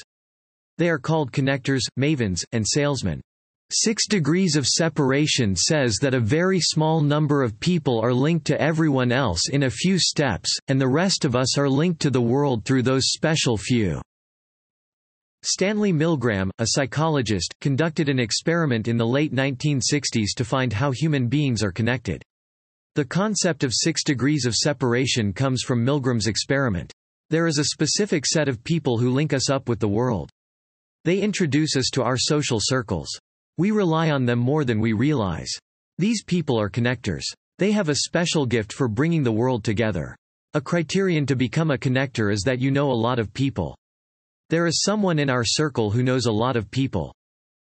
They 0.78 0.90
are 0.90 1.00
called 1.00 1.32
connectors, 1.32 1.82
mavens, 1.98 2.44
and 2.52 2.68
salesmen. 2.68 3.22
Six 3.70 4.08
Degrees 4.08 4.56
of 4.56 4.66
Separation 4.66 5.54
says 5.54 5.98
that 6.02 6.14
a 6.14 6.22
very 6.22 6.62
small 6.62 7.02
number 7.02 7.44
of 7.44 7.60
people 7.60 8.00
are 8.00 8.14
linked 8.14 8.48
to 8.48 8.62
everyone 8.62 9.12
else 9.12 9.50
in 9.50 9.64
a 9.64 9.70
few 9.70 10.00
steps, 10.00 10.58
and 10.70 10.80
the 10.80 10.88
rest 10.88 11.26
of 11.26 11.36
us 11.36 11.58
are 11.58 11.70
linked 11.70 12.00
to 12.04 12.10
the 12.10 12.22
world 12.22 12.64
through 12.64 12.84
those 12.84 13.12
special 13.12 13.58
few. 13.58 14.02
Stanley 15.44 15.92
Milgram, 15.92 16.50
a 16.60 16.68
psychologist, 16.68 17.54
conducted 17.60 18.08
an 18.08 18.20
experiment 18.20 18.88
in 18.88 18.96
the 18.96 19.06
late 19.06 19.34
1960s 19.34 20.30
to 20.38 20.46
find 20.46 20.72
how 20.72 20.92
human 20.92 21.28
beings 21.28 21.62
are 21.62 21.74
connected. 21.74 22.24
The 22.96 23.04
concept 23.04 23.66
of 23.66 23.74
six 23.74 24.02
degrees 24.02 24.46
of 24.46 24.56
separation 24.56 25.34
comes 25.34 25.64
from 25.64 25.86
Milgram's 25.86 26.28
experiment. 26.28 26.94
There 27.32 27.48
is 27.48 27.58
a 27.58 27.66
specific 27.66 28.26
set 28.26 28.48
of 28.48 28.64
people 28.64 28.98
who 28.98 29.12
link 29.12 29.34
us 29.34 29.50
up 29.50 29.68
with 29.68 29.82
the 29.82 29.90
world. 29.90 30.30
They 31.04 31.20
introduce 31.20 31.76
us 31.76 31.90
to 31.92 32.04
our 32.04 32.18
social 32.18 32.60
circles. 32.62 33.10
We 33.58 33.72
rely 33.72 34.12
on 34.12 34.26
them 34.26 34.38
more 34.38 34.64
than 34.64 34.80
we 34.80 34.94
realize. 34.94 35.50
These 35.98 36.24
people 36.24 36.60
are 36.60 36.70
connectors. 36.70 37.24
They 37.58 37.72
have 37.72 37.90
a 37.90 37.96
special 37.96 38.46
gift 38.46 38.72
for 38.72 38.88
bringing 38.88 39.24
the 39.24 39.32
world 39.32 39.64
together. 39.64 40.16
A 40.54 40.62
criterion 40.62 41.26
to 41.26 41.36
become 41.36 41.72
a 41.72 41.78
connector 41.78 42.32
is 42.32 42.44
that 42.44 42.60
you 42.60 42.70
know 42.70 42.92
a 42.92 42.94
lot 42.94 43.18
of 43.18 43.34
people. 43.34 43.76
There 44.50 44.68
is 44.68 44.84
someone 44.84 45.18
in 45.18 45.30
our 45.30 45.44
circle 45.44 45.90
who 45.90 46.04
knows 46.04 46.28
a 46.28 46.32
lot 46.32 46.56
of 46.56 46.70
people. 46.70 47.14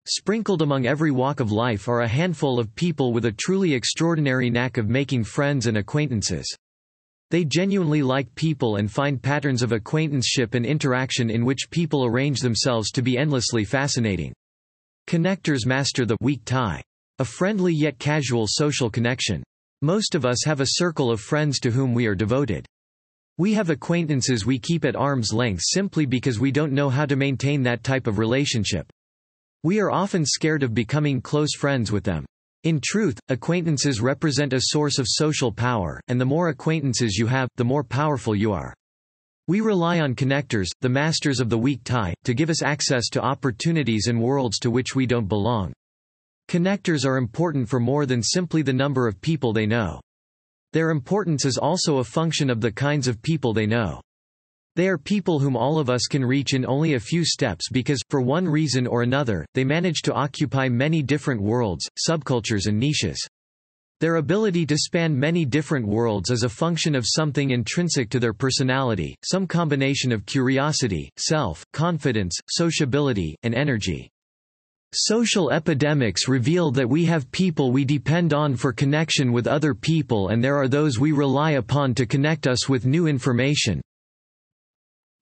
Sprinkled 0.06 0.62
among 0.62 0.86
every 0.86 1.12
walk 1.12 1.40
of 1.40 1.52
life 1.52 1.88
are 1.88 2.02
a 2.02 2.08
handful 2.08 2.60
of 2.60 2.76
people 2.76 3.14
with 3.14 3.26
a 3.26 3.32
truly 3.32 3.74
extraordinary 3.74 4.50
knack 4.50 4.78
of 4.78 4.90
making 4.90 5.24
friends 5.24 5.68
and 5.68 5.78
acquaintances. 5.78 6.54
They 7.32 7.46
genuinely 7.46 8.02
like 8.02 8.34
people 8.36 8.78
and 8.78 8.92
find 8.92 9.22
patterns 9.22 9.62
of 9.62 9.72
acquaintanceship 9.72 10.56
and 10.56 10.66
interaction 10.66 11.30
in 11.30 11.46
which 11.46 11.70
people 11.70 12.06
arrange 12.06 12.42
themselves 12.42 12.92
to 12.92 13.02
be 13.02 13.18
endlessly 13.18 13.64
fascinating. 13.64 14.34
Connectors 15.10 15.66
master 15.66 16.06
the 16.06 16.18
weak 16.22 16.46
tie. 16.46 16.84
A 17.18 17.26
friendly 17.26 17.74
yet 17.74 17.98
casual 17.98 18.46
social 18.48 18.92
connection. 18.92 19.42
Most 19.82 20.14
of 20.14 20.24
us 20.24 20.46
have 20.46 20.62
a 20.62 20.76
circle 20.76 21.10
of 21.10 21.20
friends 21.20 21.60
to 21.62 21.72
whom 21.72 21.96
we 21.96 22.06
are 22.06 22.14
devoted. 22.14 22.64
We 23.40 23.56
have 23.56 23.72
acquaintances 23.72 24.46
we 24.46 24.60
keep 24.60 24.86
at 24.86 24.96
arm's 24.96 25.34
length 25.34 25.64
simply 25.66 26.06
because 26.06 26.40
we 26.40 26.52
don't 26.52 26.74
know 26.74 26.92
how 26.92 27.08
to 27.08 27.16
maintain 27.16 27.64
that 27.64 27.84
type 27.84 28.06
of 28.06 28.20
relationship. 28.20 28.86
We 29.64 29.80
are 29.80 29.90
often 29.90 30.28
scared 30.28 30.62
of 30.62 30.76
becoming 30.76 31.22
close 31.22 31.56
friends 31.56 31.92
with 31.92 32.04
them. 32.04 32.24
In 32.64 32.80
truth, 32.80 33.20
acquaintances 33.30 34.02
represent 34.02 34.54
a 34.54 34.62
source 34.62 35.00
of 35.00 35.08
social 35.10 35.52
power, 35.52 36.00
and 36.08 36.22
the 36.22 36.26
more 36.26 36.50
acquaintances 36.50 37.18
you 37.18 37.26
have, 37.26 37.50
the 37.58 37.66
more 37.66 37.84
powerful 37.84 38.36
you 38.36 38.54
are. 38.54 38.76
We 39.50 39.62
rely 39.62 40.00
on 40.02 40.14
connectors, 40.14 40.68
the 40.82 40.90
masters 40.90 41.40
of 41.40 41.50
the 41.50 41.58
weak 41.58 41.84
tie, 41.84 42.14
to 42.24 42.36
give 42.36 42.52
us 42.52 42.62
access 42.62 43.10
to 43.10 43.20
opportunities 43.24 44.06
and 44.06 44.22
worlds 44.22 44.60
to 44.60 44.70
which 44.70 44.94
we 44.94 45.08
don't 45.08 45.28
belong. 45.28 45.74
Connectors 46.48 47.04
are 47.04 47.18
important 47.18 47.68
for 47.68 47.80
more 47.80 48.06
than 48.06 48.22
simply 48.22 48.62
the 48.62 48.72
number 48.72 49.08
of 49.08 49.20
people 49.22 49.52
they 49.52 49.66
know. 49.66 50.00
Their 50.74 50.92
importance 50.92 51.46
is 51.46 51.58
also 51.58 51.98
a 51.98 52.04
function 52.04 52.52
of 52.52 52.62
the 52.62 52.72
kinds 52.72 53.08
of 53.08 53.24
people 53.24 53.52
they 53.52 53.66
know. 53.66 54.00
They 54.76 54.88
are 54.88 55.00
people 55.00 55.40
whom 55.40 55.58
all 55.58 55.80
of 55.80 55.90
us 55.90 56.04
can 56.04 56.24
reach 56.24 56.54
in 56.54 56.64
only 56.64 56.94
a 56.94 57.00
few 57.00 57.26
steps 57.26 57.70
because, 57.72 58.04
for 58.12 58.22
one 58.22 58.48
reason 58.48 58.86
or 58.86 59.02
another, 59.02 59.48
they 59.56 59.64
manage 59.64 60.04
to 60.04 60.14
occupy 60.14 60.70
many 60.70 61.02
different 61.02 61.42
worlds, 61.42 61.90
subcultures 62.08 62.68
and 62.68 62.80
niches. 62.80 63.18
Their 64.00 64.16
ability 64.16 64.66
to 64.68 64.78
span 64.78 65.20
many 65.20 65.44
different 65.44 65.86
worlds 65.86 66.32
is 66.32 66.44
a 66.44 66.50
function 66.50 66.96
of 66.96 67.06
something 67.06 67.52
intrinsic 67.52 68.10
to 68.12 68.20
their 68.20 68.32
personality, 68.32 69.18
some 69.26 69.46
combination 69.46 70.14
of 70.14 70.26
curiosity, 70.26 71.12
self, 71.18 71.66
confidence, 71.74 72.38
sociability, 72.48 73.36
and 73.44 73.54
energy. 73.54 74.10
Social 74.94 75.52
epidemics 75.52 76.30
reveal 76.30 76.72
that 76.72 76.90
we 76.90 77.04
have 77.06 77.30
people 77.32 77.74
we 77.74 77.84
depend 77.84 78.34
on 78.34 78.56
for 78.56 78.72
connection 78.72 79.34
with 79.34 79.48
other 79.48 79.74
people 79.74 80.30
and 80.30 80.42
there 80.42 80.56
are 80.56 80.70
those 80.70 80.98
we 80.98 81.12
rely 81.12 81.52
upon 81.52 81.94
to 81.96 82.06
connect 82.06 82.48
us 82.48 82.70
with 82.70 82.86
new 82.86 83.06
information, 83.06 83.82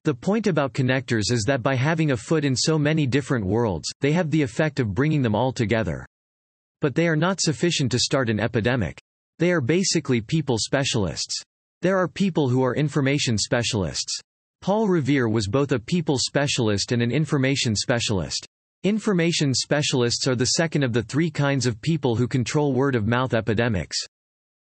the 0.04 0.14
point 0.14 0.46
about 0.46 0.72
connectors 0.72 1.30
is 1.30 1.44
that 1.46 1.62
by 1.62 1.74
having 1.74 2.12
a 2.12 2.16
foot 2.16 2.44
in 2.44 2.56
so 2.56 2.78
many 2.78 3.06
different 3.06 3.44
worlds, 3.44 3.90
they 4.00 4.12
have 4.12 4.30
the 4.30 4.40
effect 4.40 4.80
of 4.80 4.94
bringing 4.94 5.20
them 5.20 5.34
all 5.34 5.52
together. 5.52 6.06
But 6.80 6.94
they 6.94 7.08
are 7.08 7.16
not 7.16 7.40
sufficient 7.40 7.90
to 7.92 7.98
start 7.98 8.30
an 8.30 8.40
epidemic. 8.40 9.00
They 9.38 9.52
are 9.52 9.60
basically 9.60 10.20
people 10.20 10.58
specialists. 10.58 11.42
There 11.82 11.96
are 11.96 12.08
people 12.08 12.48
who 12.48 12.62
are 12.64 12.74
information 12.74 13.38
specialists. 13.38 14.20
Paul 14.60 14.88
Revere 14.88 15.28
was 15.28 15.46
both 15.46 15.72
a 15.72 15.78
people 15.78 16.18
specialist 16.18 16.92
and 16.92 17.02
an 17.02 17.12
information 17.12 17.76
specialist. 17.76 18.46
Information 18.84 19.54
specialists 19.54 20.26
are 20.26 20.36
the 20.36 20.46
second 20.46 20.82
of 20.82 20.92
the 20.92 21.02
three 21.02 21.30
kinds 21.30 21.66
of 21.66 21.80
people 21.80 22.16
who 22.16 22.28
control 22.28 22.72
word-of-mouth 22.72 23.34
epidemics. 23.34 23.96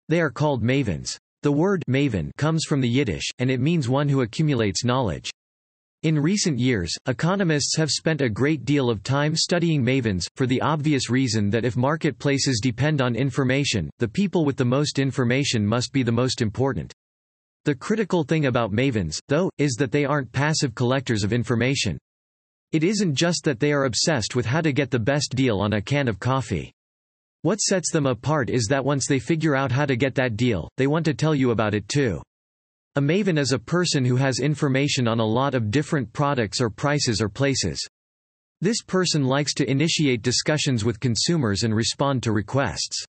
They 0.10 0.22
are 0.22 0.30
called 0.30 0.64
mavens. 0.64 1.18
The 1.44 1.52
word 1.52 1.84
maven 1.90 2.32
comes 2.38 2.66
from 2.66 2.82
the 2.82 2.90
Yiddish, 2.90 3.30
and 3.40 3.52
it 3.52 3.62
means 3.62 3.88
one 3.88 4.10
who 4.10 4.22
accumulates 4.22 4.84
knowledge. 4.84 5.30
In 6.04 6.20
recent 6.20 6.60
years, 6.60 6.96
economists 7.08 7.76
have 7.76 7.90
spent 7.90 8.22
a 8.22 8.30
great 8.30 8.66
deal 8.66 8.92
of 8.92 9.02
time 9.02 9.36
studying 9.36 9.84
mavens, 9.84 10.28
for 10.36 10.46
the 10.46 10.62
obvious 10.62 11.10
reason 11.10 11.50
that 11.50 11.66
if 11.66 11.76
marketplaces 11.76 12.60
depend 12.62 13.02
on 13.02 13.16
information, 13.16 13.90
the 13.98 14.08
people 14.08 14.46
with 14.46 14.58
the 14.58 14.64
most 14.64 15.00
information 15.00 15.66
must 15.66 15.92
be 15.92 16.04
the 16.04 16.12
most 16.12 16.40
important. 16.40 16.94
The 17.66 17.74
critical 17.74 18.24
thing 18.24 18.46
about 18.46 18.72
mavens, 18.72 19.18
though, 19.28 19.50
is 19.58 19.74
that 19.80 19.92
they 19.92 20.06
aren't 20.06 20.32
passive 20.32 20.76
collectors 20.76 21.24
of 21.24 21.34
information. 21.34 21.98
It 22.72 22.84
isn't 22.84 23.16
just 23.16 23.44
that 23.46 23.60
they 23.60 23.74
are 23.74 23.86
obsessed 23.86 24.36
with 24.36 24.46
how 24.46 24.62
to 24.62 24.72
get 24.72 24.92
the 24.92 25.00
best 25.00 25.36
deal 25.36 25.60
on 25.60 25.74
a 25.74 25.82
can 25.82 26.08
of 26.08 26.20
coffee. 26.20 26.72
What 27.42 27.60
sets 27.60 27.92
them 27.92 28.06
apart 28.06 28.52
is 28.52 28.68
that 28.70 28.86
once 28.86 29.08
they 29.08 29.18
figure 29.18 29.56
out 29.56 29.72
how 29.72 29.88
to 29.88 29.96
get 29.96 30.14
that 30.14 30.38
deal, 30.38 30.70
they 30.78 30.86
want 30.86 31.06
to 31.06 31.16
tell 31.16 31.34
you 31.34 31.50
about 31.50 31.74
it 31.74 31.88
too. 31.88 32.22
A 32.98 33.00
maven 33.00 33.38
is 33.38 33.52
a 33.52 33.60
person 33.60 34.04
who 34.04 34.16
has 34.16 34.40
information 34.40 35.08
on 35.08 35.20
a 35.20 35.24
lot 35.24 35.54
of 35.54 35.70
different 35.70 36.12
products 36.14 36.60
or 36.60 36.72
prices 36.72 37.22
or 37.22 37.30
places. 37.30 37.80
This 38.60 38.82
person 38.82 39.24
likes 39.24 39.54
to 39.54 39.70
initiate 39.70 40.24
discussions 40.24 40.84
with 40.84 41.00
consumers 41.00 41.62
and 41.62 41.76
respond 41.76 42.24
to 42.24 42.32
requests. 42.32 43.06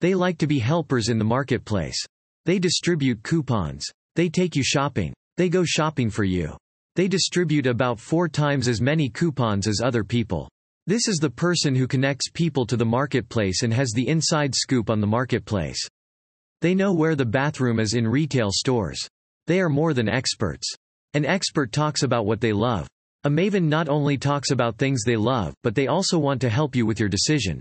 They 0.00 0.14
like 0.14 0.38
to 0.38 0.46
be 0.46 0.60
helpers 0.60 1.08
in 1.08 1.18
the 1.18 1.24
marketplace. 1.24 2.00
They 2.46 2.60
distribute 2.60 3.24
coupons. 3.24 3.84
They 4.14 4.28
take 4.28 4.54
you 4.54 4.62
shopping. 4.62 5.12
They 5.36 5.48
go 5.48 5.64
shopping 5.64 6.10
for 6.10 6.22
you. 6.22 6.56
They 6.94 7.08
distribute 7.08 7.66
about 7.66 7.98
four 7.98 8.28
times 8.28 8.68
as 8.68 8.80
many 8.80 9.08
coupons 9.08 9.66
as 9.66 9.80
other 9.82 10.04
people. 10.04 10.48
This 10.86 11.08
is 11.08 11.16
the 11.16 11.28
person 11.28 11.74
who 11.74 11.88
connects 11.88 12.30
people 12.30 12.64
to 12.66 12.76
the 12.76 12.86
marketplace 12.86 13.64
and 13.64 13.74
has 13.74 13.90
the 13.90 14.06
inside 14.06 14.54
scoop 14.54 14.88
on 14.88 15.00
the 15.00 15.08
marketplace. 15.08 15.84
They 16.60 16.74
know 16.74 16.92
where 16.92 17.14
the 17.14 17.24
bathroom 17.24 17.78
is 17.78 17.94
in 17.94 18.08
retail 18.08 18.50
stores. 18.50 19.08
They 19.46 19.60
are 19.60 19.68
more 19.68 19.94
than 19.94 20.08
experts. 20.08 20.72
An 21.14 21.24
expert 21.24 21.72
talks 21.72 22.02
about 22.02 22.26
what 22.26 22.40
they 22.40 22.52
love. 22.52 22.88
A 23.24 23.30
maven 23.30 23.64
not 23.64 23.88
only 23.88 24.18
talks 24.18 24.50
about 24.50 24.76
things 24.76 25.04
they 25.04 25.16
love, 25.16 25.54
but 25.62 25.74
they 25.74 25.86
also 25.86 26.18
want 26.18 26.40
to 26.40 26.48
help 26.48 26.74
you 26.74 26.84
with 26.84 26.98
your 26.98 27.08
decision. 27.08 27.60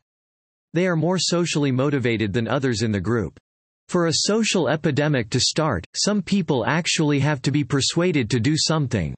They 0.74 0.88
are 0.88 0.96
more 0.96 1.18
socially 1.18 1.72
motivated 1.72 2.34
than 2.34 2.48
others 2.48 2.82
in 2.82 2.92
the 2.92 3.00
group. 3.00 3.40
For 3.88 4.08
a 4.08 4.14
social 4.14 4.68
epidemic 4.68 5.30
to 5.30 5.40
start, 5.40 5.86
some 5.96 6.22
people 6.22 6.66
actually 6.66 7.20
have 7.20 7.42
to 7.44 7.52
be 7.52 7.64
persuaded 7.64 8.30
to 8.32 8.40
do 8.40 8.56
something. 8.58 9.16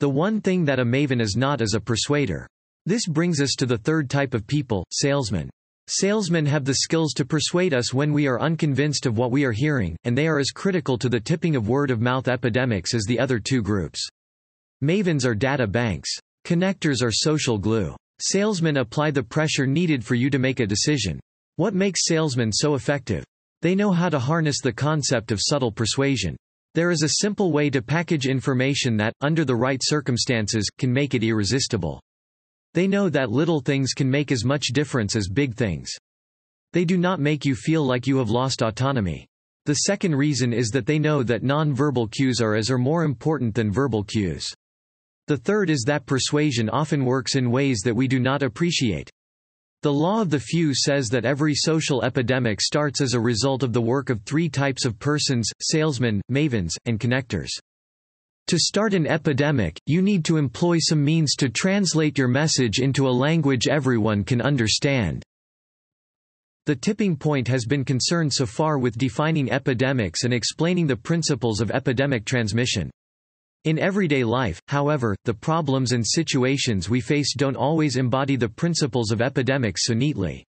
The 0.00 0.08
one 0.08 0.40
thing 0.40 0.64
that 0.64 0.80
a 0.80 0.84
maven 0.84 1.20
is 1.20 1.36
not 1.36 1.60
is 1.60 1.74
a 1.74 1.80
persuader. 1.80 2.48
This 2.86 3.06
brings 3.06 3.40
us 3.40 3.54
to 3.58 3.66
the 3.66 3.78
third 3.78 4.10
type 4.10 4.34
of 4.34 4.46
people, 4.46 4.84
salesmen. 4.90 5.50
Salesmen 5.92 6.46
have 6.46 6.64
the 6.64 6.76
skills 6.76 7.12
to 7.14 7.24
persuade 7.24 7.74
us 7.74 7.92
when 7.92 8.12
we 8.12 8.28
are 8.28 8.40
unconvinced 8.40 9.06
of 9.06 9.18
what 9.18 9.32
we 9.32 9.44
are 9.44 9.50
hearing, 9.50 9.96
and 10.04 10.16
they 10.16 10.28
are 10.28 10.38
as 10.38 10.52
critical 10.52 10.96
to 10.96 11.08
the 11.08 11.18
tipping 11.18 11.56
of 11.56 11.68
word-of-mouth 11.68 12.28
epidemics 12.28 12.94
as 12.94 13.02
the 13.06 13.18
other 13.18 13.40
two 13.40 13.60
groups. 13.60 14.06
Mavens 14.84 15.26
are 15.26 15.34
data 15.34 15.66
banks. 15.66 16.08
Connectors 16.46 17.02
are 17.02 17.10
social 17.10 17.58
glue. 17.58 17.96
Salesmen 18.20 18.76
apply 18.76 19.10
the 19.10 19.20
pressure 19.20 19.66
needed 19.66 20.04
for 20.04 20.14
you 20.14 20.30
to 20.30 20.38
make 20.38 20.60
a 20.60 20.66
decision. 20.66 21.18
What 21.56 21.74
makes 21.74 22.06
salesmen 22.06 22.52
so 22.52 22.76
effective? 22.76 23.24
They 23.60 23.74
know 23.74 23.90
how 23.90 24.10
to 24.10 24.20
harness 24.20 24.60
the 24.62 24.72
concept 24.72 25.32
of 25.32 25.40
subtle 25.42 25.72
persuasion. 25.72 26.36
There 26.76 26.92
is 26.92 27.02
a 27.02 27.16
simple 27.20 27.50
way 27.50 27.68
to 27.68 27.82
package 27.82 28.26
information 28.26 28.96
that, 28.98 29.12
under 29.22 29.44
the 29.44 29.56
right 29.56 29.80
circumstances, 29.82 30.70
can 30.78 30.92
make 30.92 31.14
it 31.14 31.24
irresistible. 31.24 32.00
They 32.74 32.86
know 32.86 33.08
that 33.08 33.30
little 33.30 33.60
things 33.60 33.92
can 33.94 34.08
make 34.08 34.30
as 34.30 34.44
much 34.44 34.68
difference 34.68 35.16
as 35.16 35.28
big 35.28 35.54
things. 35.54 35.90
They 36.72 36.84
do 36.84 36.96
not 36.96 37.18
make 37.18 37.44
you 37.44 37.56
feel 37.56 37.84
like 37.84 38.06
you 38.06 38.18
have 38.18 38.30
lost 38.30 38.62
autonomy. 38.62 39.26
The 39.66 39.74
second 39.74 40.14
reason 40.14 40.52
is 40.52 40.68
that 40.68 40.86
they 40.86 40.98
know 40.98 41.22
that 41.24 41.42
non-verbal 41.42 42.08
cues 42.08 42.40
are 42.40 42.54
as 42.54 42.70
or 42.70 42.78
more 42.78 43.04
important 43.04 43.54
than 43.54 43.72
verbal 43.72 44.04
cues. 44.04 44.46
The 45.26 45.36
third 45.36 45.68
is 45.68 45.84
that 45.86 46.06
persuasion 46.06 46.70
often 46.70 47.04
works 47.04 47.34
in 47.34 47.50
ways 47.50 47.80
that 47.84 47.94
we 47.94 48.08
do 48.08 48.20
not 48.20 48.42
appreciate. 48.42 49.10
The 49.82 49.92
law 49.92 50.20
of 50.20 50.30
the 50.30 50.38
few 50.38 50.74
says 50.74 51.08
that 51.08 51.24
every 51.24 51.54
social 51.54 52.04
epidemic 52.04 52.60
starts 52.60 53.00
as 53.00 53.14
a 53.14 53.20
result 53.20 53.62
of 53.62 53.72
the 53.72 53.80
work 53.80 54.10
of 54.10 54.22
three 54.22 54.48
types 54.48 54.84
of 54.84 54.98
persons, 54.98 55.48
salesmen, 55.60 56.20
mavens, 56.30 56.72
and 56.84 57.00
connectors. 57.00 57.50
To 58.50 58.58
start 58.58 58.94
an 58.94 59.06
epidemic, 59.06 59.80
you 59.86 60.02
need 60.02 60.24
to 60.24 60.36
employ 60.36 60.78
some 60.80 61.04
means 61.04 61.36
to 61.36 61.48
translate 61.48 62.18
your 62.18 62.26
message 62.26 62.80
into 62.80 63.06
a 63.06 63.08
language 63.08 63.68
everyone 63.68 64.24
can 64.24 64.42
understand. 64.42 65.22
The 66.66 66.74
tipping 66.74 67.14
point 67.16 67.46
has 67.46 67.64
been 67.64 67.84
concerned 67.84 68.32
so 68.32 68.46
far 68.46 68.80
with 68.80 68.98
defining 68.98 69.52
epidemics 69.52 70.24
and 70.24 70.34
explaining 70.34 70.88
the 70.88 70.96
principles 70.96 71.60
of 71.60 71.70
epidemic 71.70 72.24
transmission. 72.24 72.90
In 73.66 73.78
everyday 73.78 74.24
life, 74.24 74.60
however, 74.66 75.14
the 75.26 75.32
problems 75.32 75.92
and 75.92 76.04
situations 76.04 76.90
we 76.90 77.00
face 77.00 77.36
don't 77.36 77.54
always 77.54 77.98
embody 77.98 78.34
the 78.34 78.48
principles 78.48 79.12
of 79.12 79.22
epidemics 79.22 79.84
so 79.84 79.94
neatly. 79.94 80.44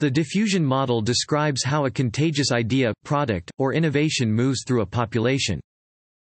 The 0.00 0.10
diffusion 0.10 0.62
model 0.62 1.00
describes 1.00 1.64
how 1.64 1.86
a 1.86 1.90
contagious 1.90 2.52
idea, 2.52 2.92
product, 3.06 3.50
or 3.56 3.72
innovation 3.72 4.30
moves 4.30 4.64
through 4.66 4.82
a 4.82 4.86
population. 4.86 5.62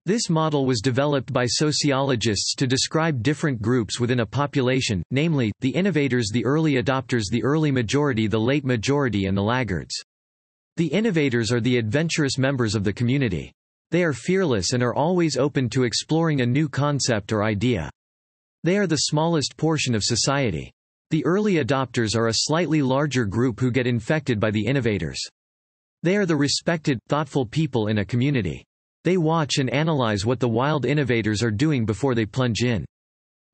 This 0.06 0.28
model 0.28 0.66
was 0.66 0.82
developed 0.82 1.32
by 1.32 1.46
sociologists 1.46 2.54
to 2.56 2.66
describe 2.66 3.22
different 3.22 3.62
groups 3.62 3.98
within 3.98 4.20
a 4.20 4.26
population, 4.26 5.02
namely, 5.10 5.50
the 5.62 5.70
innovators 5.70 6.28
the 6.30 6.44
early 6.44 6.74
adopters 6.74 7.30
the 7.30 7.42
early 7.42 7.70
majority 7.70 8.26
the 8.26 8.38
late 8.38 8.66
majority 8.66 9.24
and 9.24 9.34
the 9.34 9.42
laggards. 9.42 9.94
The 10.76 10.88
innovators 10.88 11.50
are 11.52 11.60
the 11.60 11.78
adventurous 11.78 12.36
members 12.36 12.74
of 12.74 12.84
the 12.84 12.92
community. 12.92 13.50
They 13.92 14.04
are 14.04 14.12
fearless 14.12 14.74
and 14.74 14.82
are 14.82 14.94
always 14.94 15.38
open 15.38 15.70
to 15.70 15.84
exploring 15.84 16.42
a 16.42 16.46
new 16.46 16.68
concept 16.68 17.32
or 17.32 17.42
idea. 17.42 17.90
They 18.62 18.76
are 18.76 18.86
the 18.86 19.08
smallest 19.08 19.56
portion 19.56 19.94
of 19.94 20.04
society. 20.04 20.70
The 21.12 21.24
early 21.24 21.54
adopters 21.54 22.14
are 22.14 22.28
a 22.28 22.34
slightly 22.34 22.82
larger 22.82 23.24
group 23.24 23.58
who 23.58 23.70
get 23.70 23.86
infected 23.86 24.38
by 24.38 24.50
the 24.50 24.66
innovators. 24.66 25.22
They 26.02 26.18
are 26.18 26.26
the 26.26 26.36
respected, 26.36 26.98
thoughtful 27.08 27.46
people 27.46 27.86
in 27.86 27.98
a 27.98 28.04
community. 28.04 28.66
They 29.04 29.18
watch 29.18 29.58
and 29.58 29.68
analyze 29.68 30.24
what 30.24 30.40
the 30.40 30.48
wild 30.48 30.86
innovators 30.86 31.42
are 31.42 31.50
doing 31.50 31.84
before 31.84 32.14
they 32.14 32.24
plunge 32.24 32.62
in. 32.62 32.84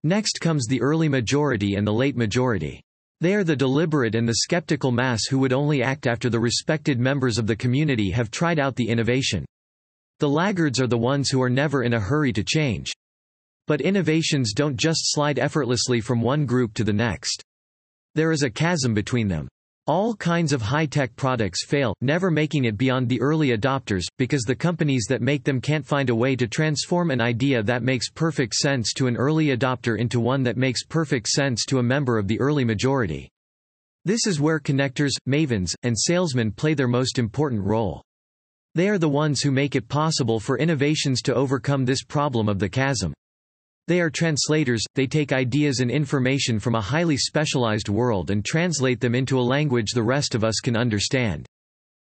Next 0.04 0.40
comes 0.40 0.66
the 0.66 0.80
early 0.80 1.08
majority 1.08 1.74
and 1.74 1.86
the 1.86 1.92
late 1.92 2.16
majority. 2.16 2.80
They 3.20 3.34
are 3.34 3.44
the 3.44 3.56
deliberate 3.56 4.14
and 4.14 4.26
the 4.26 4.36
skeptical 4.36 4.92
mass 4.92 5.26
who 5.28 5.38
would 5.40 5.52
only 5.52 5.82
act 5.82 6.06
after 6.06 6.30
the 6.30 6.40
respected 6.40 6.98
members 6.98 7.36
of 7.36 7.46
the 7.46 7.56
community 7.56 8.10
have 8.12 8.30
tried 8.30 8.58
out 8.58 8.76
the 8.76 8.88
innovation. 8.88 9.44
The 10.20 10.28
laggards 10.28 10.80
are 10.80 10.86
the 10.86 10.96
ones 10.96 11.28
who 11.28 11.42
are 11.42 11.50
never 11.50 11.82
in 11.82 11.94
a 11.94 12.00
hurry 12.00 12.32
to 12.32 12.44
change. 12.44 12.92
But 13.66 13.80
innovations 13.80 14.52
don't 14.54 14.76
just 14.76 15.12
slide 15.12 15.38
effortlessly 15.38 16.00
from 16.00 16.22
one 16.22 16.46
group 16.46 16.74
to 16.74 16.84
the 16.84 16.92
next. 16.92 17.42
There 18.14 18.32
is 18.32 18.42
a 18.42 18.50
chasm 18.50 18.94
between 18.94 19.28
them. 19.28 19.48
All 19.90 20.14
kinds 20.14 20.52
of 20.52 20.62
high-tech 20.62 21.16
products 21.16 21.66
fail, 21.66 21.96
never 22.00 22.30
making 22.30 22.66
it 22.66 22.78
beyond 22.78 23.08
the 23.08 23.20
early 23.20 23.48
adopters, 23.48 24.04
because 24.18 24.44
the 24.44 24.54
companies 24.54 25.06
that 25.08 25.20
make 25.20 25.42
them 25.42 25.60
can't 25.60 25.84
find 25.84 26.10
a 26.10 26.14
way 26.14 26.36
to 26.36 26.46
transform 26.46 27.10
an 27.10 27.20
idea 27.20 27.60
that 27.60 27.82
makes 27.82 28.08
perfect 28.08 28.54
sense 28.54 28.92
to 28.92 29.08
an 29.08 29.16
early 29.16 29.46
adopter 29.46 29.98
into 29.98 30.20
one 30.20 30.44
that 30.44 30.56
makes 30.56 30.84
perfect 30.84 31.26
sense 31.26 31.64
to 31.64 31.80
a 31.80 31.82
member 31.82 32.18
of 32.18 32.28
the 32.28 32.38
early 32.38 32.64
majority. 32.64 33.28
This 34.04 34.28
is 34.28 34.40
where 34.40 34.60
connectors, 34.60 35.10
mavens, 35.28 35.74
and 35.82 35.98
salesmen 35.98 36.52
play 36.52 36.74
their 36.74 36.86
most 36.86 37.18
important 37.18 37.60
role. 37.60 38.00
They 38.76 38.88
are 38.88 38.98
the 38.98 39.08
ones 39.08 39.40
who 39.40 39.50
make 39.50 39.74
it 39.74 39.88
possible 39.88 40.38
for 40.38 40.56
innovations 40.56 41.20
to 41.22 41.34
overcome 41.34 41.84
this 41.84 42.04
problem 42.04 42.48
of 42.48 42.60
the 42.60 42.68
chasm. 42.68 43.12
They 43.90 44.00
are 44.00 44.08
translators, 44.08 44.84
they 44.94 45.08
take 45.08 45.32
ideas 45.32 45.80
and 45.80 45.90
information 45.90 46.60
from 46.60 46.76
a 46.76 46.80
highly 46.80 47.16
specialized 47.16 47.88
world 47.88 48.30
and 48.30 48.44
translate 48.44 49.00
them 49.00 49.16
into 49.16 49.36
a 49.36 49.42
language 49.42 49.90
the 49.90 50.02
rest 50.04 50.36
of 50.36 50.44
us 50.44 50.60
can 50.60 50.76
understand. 50.76 51.44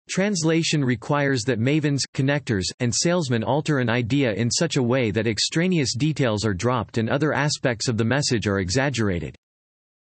Translation 0.09 0.83
requires 0.83 1.43
that 1.43 1.59
mavens, 1.59 2.01
connectors, 2.15 2.63
and 2.79 2.91
salesmen 2.91 3.43
alter 3.43 3.77
an 3.77 3.91
idea 3.91 4.33
in 4.33 4.49
such 4.49 4.77
a 4.77 4.81
way 4.81 5.11
that 5.11 5.27
extraneous 5.27 5.93
details 5.95 6.43
are 6.45 6.53
dropped 6.55 6.97
and 6.97 7.11
other 7.11 7.31
aspects 7.31 7.87
of 7.87 7.95
the 7.95 8.03
message 8.03 8.47
are 8.47 8.57
exaggerated. 8.57 9.35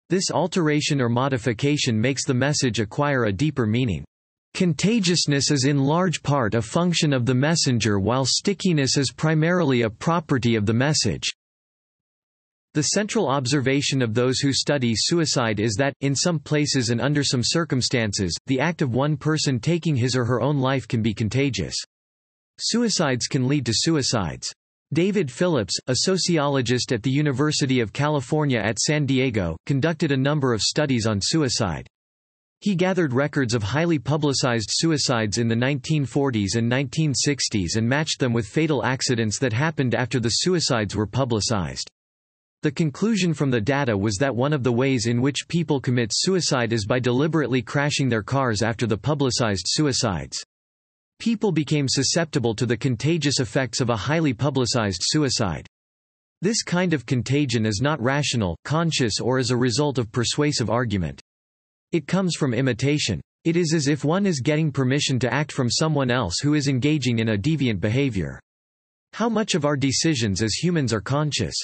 This 0.08 0.30
alteration 0.30 0.98
or 0.98 1.10
modification 1.10 2.00
makes 2.00 2.24
the 2.24 2.32
message 2.32 2.80
acquire 2.80 3.24
a 3.24 3.32
deeper 3.34 3.66
meaning. 3.66 4.02
Contagiousness 4.54 5.50
is 5.50 5.66
in 5.66 5.84
large 5.84 6.22
part 6.22 6.54
a 6.54 6.62
function 6.62 7.12
of 7.12 7.26
the 7.26 7.34
messenger 7.34 7.98
while 7.98 8.24
stickiness 8.24 8.96
is 8.96 9.12
primarily 9.12 9.82
a 9.82 9.90
property 9.90 10.56
of 10.56 10.64
the 10.64 10.72
message. 10.72 11.28
The 12.76 12.92
central 12.92 13.28
observation 13.28 14.02
of 14.02 14.12
those 14.12 14.40
who 14.40 14.52
study 14.52 14.92
suicide 14.94 15.60
is 15.60 15.76
that, 15.76 15.94
in 16.02 16.14
some 16.14 16.38
places 16.38 16.90
and 16.90 17.00
under 17.00 17.24
some 17.24 17.40
circumstances, 17.42 18.36
the 18.48 18.60
act 18.60 18.82
of 18.82 18.92
one 18.92 19.16
person 19.16 19.58
taking 19.58 19.96
his 19.96 20.14
or 20.14 20.26
her 20.26 20.42
own 20.42 20.58
life 20.58 20.86
can 20.86 21.00
be 21.00 21.14
contagious. 21.14 21.74
Suicides 22.58 23.28
can 23.28 23.48
lead 23.48 23.64
to 23.64 23.72
suicides. 23.74 24.52
David 24.92 25.30
Phillips, 25.30 25.74
a 25.86 26.00
sociologist 26.00 26.92
at 26.92 27.02
the 27.02 27.10
University 27.10 27.80
of 27.80 27.94
California 27.94 28.58
at 28.58 28.78
San 28.78 29.06
Diego, 29.06 29.56
conducted 29.64 30.12
a 30.12 30.16
number 30.18 30.52
of 30.52 30.60
studies 30.60 31.06
on 31.06 31.18
suicide. 31.22 31.88
He 32.60 32.74
gathered 32.74 33.14
records 33.14 33.54
of 33.54 33.62
highly 33.62 33.98
publicized 33.98 34.68
suicides 34.70 35.38
in 35.38 35.48
the 35.48 35.54
1940s 35.54 36.56
and 36.56 36.70
1960s 36.70 37.76
and 37.76 37.88
matched 37.88 38.20
them 38.20 38.34
with 38.34 38.46
fatal 38.46 38.84
accidents 38.84 39.38
that 39.38 39.54
happened 39.54 39.94
after 39.94 40.20
the 40.20 40.28
suicides 40.28 40.94
were 40.94 41.06
publicized. 41.06 41.90
The 42.66 42.72
conclusion 42.72 43.32
from 43.32 43.52
the 43.52 43.60
data 43.60 43.96
was 43.96 44.16
that 44.16 44.34
one 44.34 44.52
of 44.52 44.64
the 44.64 44.72
ways 44.72 45.06
in 45.06 45.22
which 45.22 45.46
people 45.46 45.80
commit 45.80 46.10
suicide 46.12 46.72
is 46.72 46.84
by 46.84 46.98
deliberately 46.98 47.62
crashing 47.62 48.08
their 48.08 48.24
cars 48.24 48.60
after 48.60 48.88
the 48.88 48.96
publicized 48.96 49.66
suicides. 49.68 50.44
People 51.20 51.52
became 51.52 51.86
susceptible 51.88 52.56
to 52.56 52.66
the 52.66 52.76
contagious 52.76 53.38
effects 53.38 53.80
of 53.80 53.88
a 53.88 53.96
highly 53.96 54.34
publicized 54.34 55.00
suicide. 55.04 55.64
This 56.42 56.64
kind 56.64 56.92
of 56.92 57.06
contagion 57.06 57.66
is 57.66 57.78
not 57.80 58.02
rational, 58.02 58.58
conscious 58.64 59.20
or 59.20 59.38
as 59.38 59.52
a 59.52 59.56
result 59.56 59.96
of 59.96 60.10
persuasive 60.10 60.68
argument. 60.68 61.22
It 61.92 62.08
comes 62.08 62.34
from 62.34 62.52
imitation. 62.52 63.20
It 63.44 63.56
is 63.56 63.74
as 63.74 63.86
if 63.86 64.04
one 64.04 64.26
is 64.26 64.40
getting 64.40 64.72
permission 64.72 65.20
to 65.20 65.32
act 65.32 65.52
from 65.52 65.70
someone 65.70 66.10
else 66.10 66.40
who 66.42 66.54
is 66.54 66.66
engaging 66.66 67.20
in 67.20 67.28
a 67.28 67.38
deviant 67.38 67.78
behavior. 67.78 68.40
How 69.12 69.28
much 69.28 69.54
of 69.54 69.64
our 69.64 69.76
decisions 69.76 70.42
as 70.42 70.54
humans 70.54 70.92
are 70.92 71.00
conscious? 71.00 71.54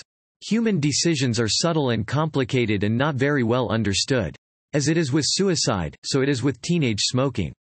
Human 0.45 0.81
decisions 0.81 1.39
are 1.39 1.49
subtle 1.49 1.91
and 1.91 2.05
complicated 2.05 2.83
and 2.83 2.99
not 2.99 3.15
very 3.15 3.45
well 3.45 3.69
understood. 3.69 4.35
As 4.73 4.89
it 4.89 4.97
is 4.97 5.13
with 5.13 5.25
suicide, 5.29 5.97
so 6.03 6.21
it 6.21 6.29
is 6.29 6.43
with 6.43 6.61
teenage 6.63 6.99
smoking. 7.01 7.53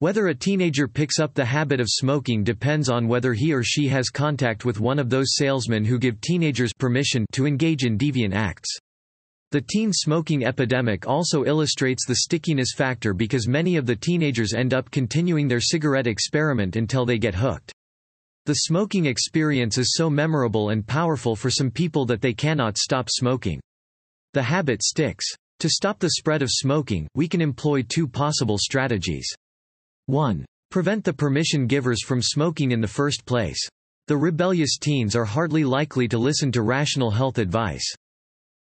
Whether 0.00 0.26
a 0.26 0.34
teenager 0.34 0.88
picks 0.88 1.20
up 1.20 1.32
the 1.32 1.44
habit 1.44 1.78
of 1.78 1.86
smoking 1.88 2.42
depends 2.42 2.88
on 2.88 3.06
whether 3.06 3.34
he 3.34 3.52
or 3.52 3.62
she 3.62 3.86
has 3.86 4.10
contact 4.10 4.64
with 4.64 4.80
one 4.80 4.98
of 4.98 5.10
those 5.10 5.36
salesmen 5.36 5.84
who 5.84 5.96
give 5.96 6.20
teenagers 6.20 6.72
permission 6.72 7.24
to 7.32 7.46
engage 7.46 7.84
in 7.84 7.96
deviant 7.96 8.34
acts. 8.34 8.76
The 9.52 9.60
teen 9.60 9.92
smoking 9.92 10.44
epidemic 10.44 11.06
also 11.06 11.44
illustrates 11.44 12.04
the 12.04 12.16
stickiness 12.16 12.72
factor 12.76 13.14
because 13.14 13.46
many 13.46 13.76
of 13.76 13.86
the 13.86 13.96
teenagers 13.96 14.54
end 14.54 14.74
up 14.74 14.90
continuing 14.90 15.46
their 15.46 15.60
cigarette 15.60 16.08
experiment 16.08 16.74
until 16.74 17.06
they 17.06 17.18
get 17.18 17.36
hooked. 17.36 17.72
The 18.48 18.64
smoking 18.64 19.04
experience 19.04 19.76
is 19.76 19.92
so 19.94 20.08
memorable 20.08 20.70
and 20.70 20.86
powerful 20.86 21.36
for 21.36 21.50
some 21.50 21.70
people 21.70 22.06
that 22.06 22.22
they 22.22 22.32
cannot 22.32 22.78
stop 22.78 23.10
smoking. 23.10 23.60
The 24.32 24.42
habit 24.42 24.82
sticks. 24.82 25.26
To 25.58 25.68
stop 25.68 25.98
the 25.98 26.12
spread 26.12 26.40
of 26.40 26.48
smoking, 26.50 27.06
we 27.14 27.28
can 27.28 27.42
employ 27.42 27.82
two 27.82 28.08
possible 28.08 28.56
strategies. 28.56 29.30
1. 30.06 30.46
Prevent 30.70 31.04
the 31.04 31.12
permission 31.12 31.66
givers 31.66 32.02
from 32.02 32.22
smoking 32.22 32.72
in 32.72 32.80
the 32.80 32.88
first 32.88 33.26
place. 33.26 33.60
The 34.06 34.16
rebellious 34.16 34.78
teens 34.78 35.14
are 35.14 35.26
hardly 35.26 35.64
likely 35.64 36.08
to 36.08 36.16
listen 36.16 36.50
to 36.52 36.62
rational 36.62 37.10
health 37.10 37.36
advice. 37.36 37.84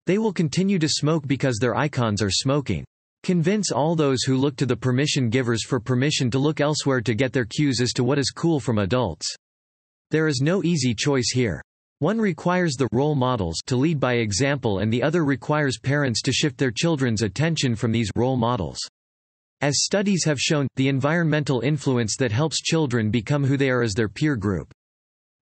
They 0.07 0.19
will 0.19 0.33
continue 0.33 0.81
to 0.81 0.89
smoke 0.89 1.29
because 1.29 1.59
their 1.61 1.77
icons 1.77 2.23
are 2.23 2.31
smoking. 2.33 2.85
Convince 3.23 3.71
all 3.71 3.95
those 3.95 4.25
who 4.25 4.37
look 4.37 4.57
to 4.57 4.67
the 4.67 4.75
permission 4.75 5.31
givers 5.31 5.65
for 5.65 5.79
permission 5.79 6.29
to 6.33 6.41
look 6.41 6.61
elsewhere 6.61 7.01
to 7.03 7.15
get 7.15 7.33
their 7.33 7.45
cues 7.45 7.81
as 7.81 7.93
to 7.93 8.03
what 8.03 8.19
is 8.19 8.33
cool 8.35 8.59
from 8.59 8.79
adults. 8.79 9.37
There 10.11 10.29
is 10.29 10.41
no 10.41 10.63
easy 10.63 10.95
choice 10.95 11.31
here. 11.35 11.61
One 11.99 12.19
requires 12.19 12.75
the 12.75 12.89
role 12.93 13.15
models 13.15 13.57
to 13.67 13.77
lead 13.77 13.99
by 13.99 14.15
example 14.15 14.81
and 14.81 14.93
the 14.93 15.03
other 15.03 15.25
requires 15.25 15.79
parents 15.79 16.23
to 16.23 16.33
shift 16.33 16.59
their 16.59 16.71
children's 16.71 17.23
attention 17.23 17.75
from 17.75 17.91
these 17.91 18.11
role 18.15 18.37
models. 18.37 18.79
As 19.63 19.83
studies 19.85 20.23
have 20.25 20.39
shown, 20.39 20.69
the 20.77 20.89
environmental 20.89 21.61
influence 21.61 22.17
that 22.19 22.31
helps 22.31 22.61
children 22.61 23.11
become 23.11 23.43
who 23.43 23.57
they 23.57 23.71
are 23.71 23.83
is 23.83 23.95
their 23.95 24.09
peer 24.09 24.37
group. 24.37 24.73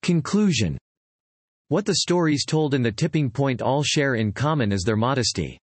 Conclusion 0.01 0.77
What 1.67 1.85
the 1.85 1.95
stories 1.95 2.45
told 2.45 2.73
in 2.73 2.81
the 2.81 2.91
tipping 2.91 3.29
point 3.29 3.61
all 3.61 3.83
share 3.83 4.15
in 4.15 4.31
common 4.31 4.71
is 4.71 4.83
their 4.83 4.95
modesty. 4.95 5.59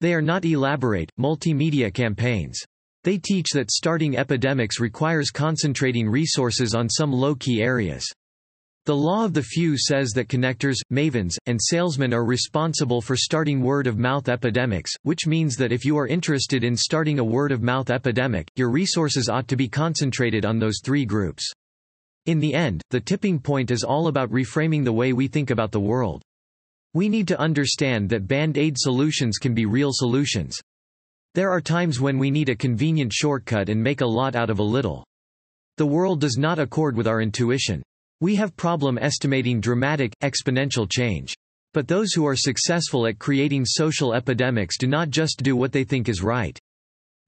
They 0.00 0.14
are 0.14 0.22
not 0.22 0.44
elaborate, 0.44 1.10
multimedia 1.20 1.92
campaigns. 1.92 2.58
They 3.04 3.18
teach 3.18 3.50
that 3.52 3.70
starting 3.70 4.16
epidemics 4.16 4.80
requires 4.80 5.30
concentrating 5.30 6.08
resources 6.08 6.74
on 6.74 6.88
some 6.88 7.12
low-key 7.12 7.62
areas. 7.62 8.06
The 8.86 8.96
law 8.96 9.24
of 9.24 9.34
the 9.34 9.42
few 9.42 9.76
says 9.76 10.12
that 10.12 10.28
connectors, 10.28 10.76
mavens, 10.90 11.36
and 11.44 11.60
salesmen 11.60 12.14
are 12.14 12.24
responsible 12.24 13.02
for 13.02 13.16
starting 13.16 13.60
word-of-mouth 13.60 14.28
epidemics, 14.30 14.92
which 15.02 15.26
means 15.26 15.56
that 15.56 15.72
if 15.72 15.84
you 15.84 15.98
are 15.98 16.06
interested 16.06 16.64
in 16.64 16.74
starting 16.74 17.18
a 17.18 17.24
word-of-mouth 17.24 17.90
epidemic, 17.90 18.48
your 18.56 18.70
resources 18.70 19.28
ought 19.28 19.46
to 19.48 19.56
be 19.56 19.68
concentrated 19.68 20.46
on 20.46 20.58
those 20.58 20.80
three 20.82 21.04
groups. 21.04 21.52
In 22.24 22.40
the 22.40 22.54
end, 22.54 22.82
the 22.90 23.00
tipping 23.00 23.38
point 23.38 23.70
is 23.70 23.84
all 23.84 24.08
about 24.08 24.30
reframing 24.30 24.84
the 24.84 24.92
way 24.92 25.12
we 25.12 25.28
think 25.28 25.50
about 25.50 25.70
the 25.70 25.80
world. 25.80 26.22
We 26.94 27.10
need 27.10 27.28
to 27.28 27.38
understand 27.38 28.08
that 28.08 28.26
band-aid 28.26 28.76
solutions 28.78 29.36
can 29.36 29.52
be 29.52 29.66
real 29.66 29.90
solutions. 29.92 30.58
There 31.38 31.52
are 31.52 31.60
times 31.60 32.00
when 32.00 32.18
we 32.18 32.32
need 32.32 32.48
a 32.48 32.56
convenient 32.56 33.12
shortcut 33.12 33.68
and 33.68 33.80
make 33.80 34.00
a 34.00 34.04
lot 34.04 34.34
out 34.34 34.50
of 34.50 34.58
a 34.58 34.64
little. 34.64 35.06
The 35.76 35.86
world 35.86 36.20
does 36.20 36.36
not 36.36 36.58
accord 36.58 36.96
with 36.96 37.06
our 37.06 37.22
intuition. 37.22 37.80
We 38.20 38.34
have 38.34 38.56
problem 38.56 38.98
estimating 39.00 39.60
dramatic, 39.60 40.12
exponential 40.20 40.90
change. 40.90 41.36
But 41.74 41.86
those 41.86 42.12
who 42.12 42.26
are 42.26 42.34
successful 42.34 43.06
at 43.06 43.20
creating 43.20 43.66
social 43.66 44.14
epidemics 44.14 44.76
do 44.78 44.88
not 44.88 45.10
just 45.10 45.44
do 45.44 45.54
what 45.54 45.70
they 45.70 45.84
think 45.84 46.08
is 46.08 46.24
right. 46.24 46.58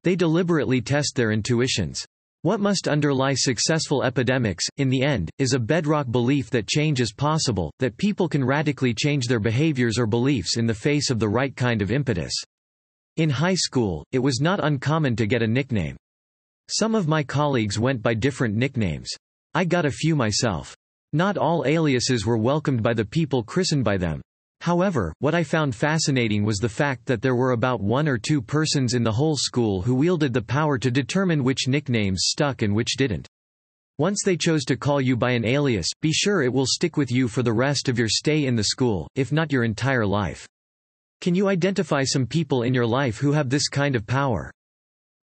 They 0.02 0.16
deliberately 0.16 0.80
test 0.80 1.14
their 1.14 1.30
intuitions. 1.30 2.04
What 2.42 2.58
must 2.58 2.88
underlie 2.88 3.34
successful 3.34 4.02
epidemics, 4.02 4.64
in 4.78 4.88
the 4.88 5.04
end, 5.04 5.30
is 5.38 5.52
a 5.52 5.60
bedrock 5.60 6.10
belief 6.10 6.50
that 6.50 6.66
change 6.66 7.00
is 7.00 7.12
possible, 7.12 7.70
that 7.78 7.96
people 7.96 8.28
can 8.28 8.44
radically 8.44 8.92
change 8.92 9.28
their 9.28 9.38
behaviors 9.38 10.00
or 10.00 10.06
beliefs 10.06 10.56
in 10.56 10.66
the 10.66 10.74
face 10.74 11.10
of 11.10 11.20
the 11.20 11.28
right 11.28 11.54
kind 11.54 11.80
of 11.80 11.92
impetus. 11.92 12.32
In 13.20 13.28
high 13.28 13.54
school, 13.54 14.02
it 14.12 14.18
was 14.18 14.40
not 14.40 14.64
uncommon 14.64 15.14
to 15.16 15.26
get 15.26 15.42
a 15.42 15.46
nickname. 15.46 15.94
Some 16.70 16.94
of 16.94 17.06
my 17.06 17.22
colleagues 17.22 17.78
went 17.78 18.00
by 18.00 18.14
different 18.14 18.56
nicknames. 18.56 19.10
I 19.52 19.66
got 19.66 19.84
a 19.84 19.90
few 19.90 20.16
myself. 20.16 20.74
Not 21.12 21.36
all 21.36 21.66
aliases 21.66 22.24
were 22.24 22.38
welcomed 22.38 22.82
by 22.82 22.94
the 22.94 23.04
people 23.04 23.42
christened 23.42 23.84
by 23.84 23.98
them. 23.98 24.22
However, 24.62 25.12
what 25.18 25.34
I 25.34 25.44
found 25.44 25.74
fascinating 25.74 26.44
was 26.44 26.60
the 26.60 26.68
fact 26.70 27.04
that 27.04 27.20
there 27.20 27.34
were 27.34 27.50
about 27.50 27.82
one 27.82 28.08
or 28.08 28.16
two 28.16 28.40
persons 28.40 28.94
in 28.94 29.02
the 29.02 29.12
whole 29.12 29.36
school 29.36 29.82
who 29.82 29.94
wielded 29.96 30.32
the 30.32 30.40
power 30.40 30.78
to 30.78 30.90
determine 30.90 31.44
which 31.44 31.68
nicknames 31.68 32.22
stuck 32.22 32.62
and 32.62 32.74
which 32.74 32.96
didn't. 32.96 33.28
Once 33.98 34.22
they 34.24 34.34
chose 34.34 34.64
to 34.64 34.78
call 34.78 34.98
you 34.98 35.14
by 35.14 35.32
an 35.32 35.44
alias, 35.44 35.88
be 36.00 36.10
sure 36.10 36.40
it 36.40 36.54
will 36.54 36.64
stick 36.64 36.96
with 36.96 37.12
you 37.12 37.28
for 37.28 37.42
the 37.42 37.52
rest 37.52 37.90
of 37.90 37.98
your 37.98 38.08
stay 38.08 38.46
in 38.46 38.56
the 38.56 38.64
school, 38.64 39.06
if 39.14 39.30
not 39.30 39.52
your 39.52 39.64
entire 39.64 40.06
life. 40.06 40.48
Can 41.20 41.34
you 41.34 41.48
identify 41.48 42.02
some 42.02 42.26
people 42.26 42.62
in 42.62 42.72
your 42.72 42.86
life 42.86 43.18
who 43.18 43.32
have 43.32 43.50
this 43.50 43.68
kind 43.68 43.94
of 43.94 44.06
power? 44.06 44.50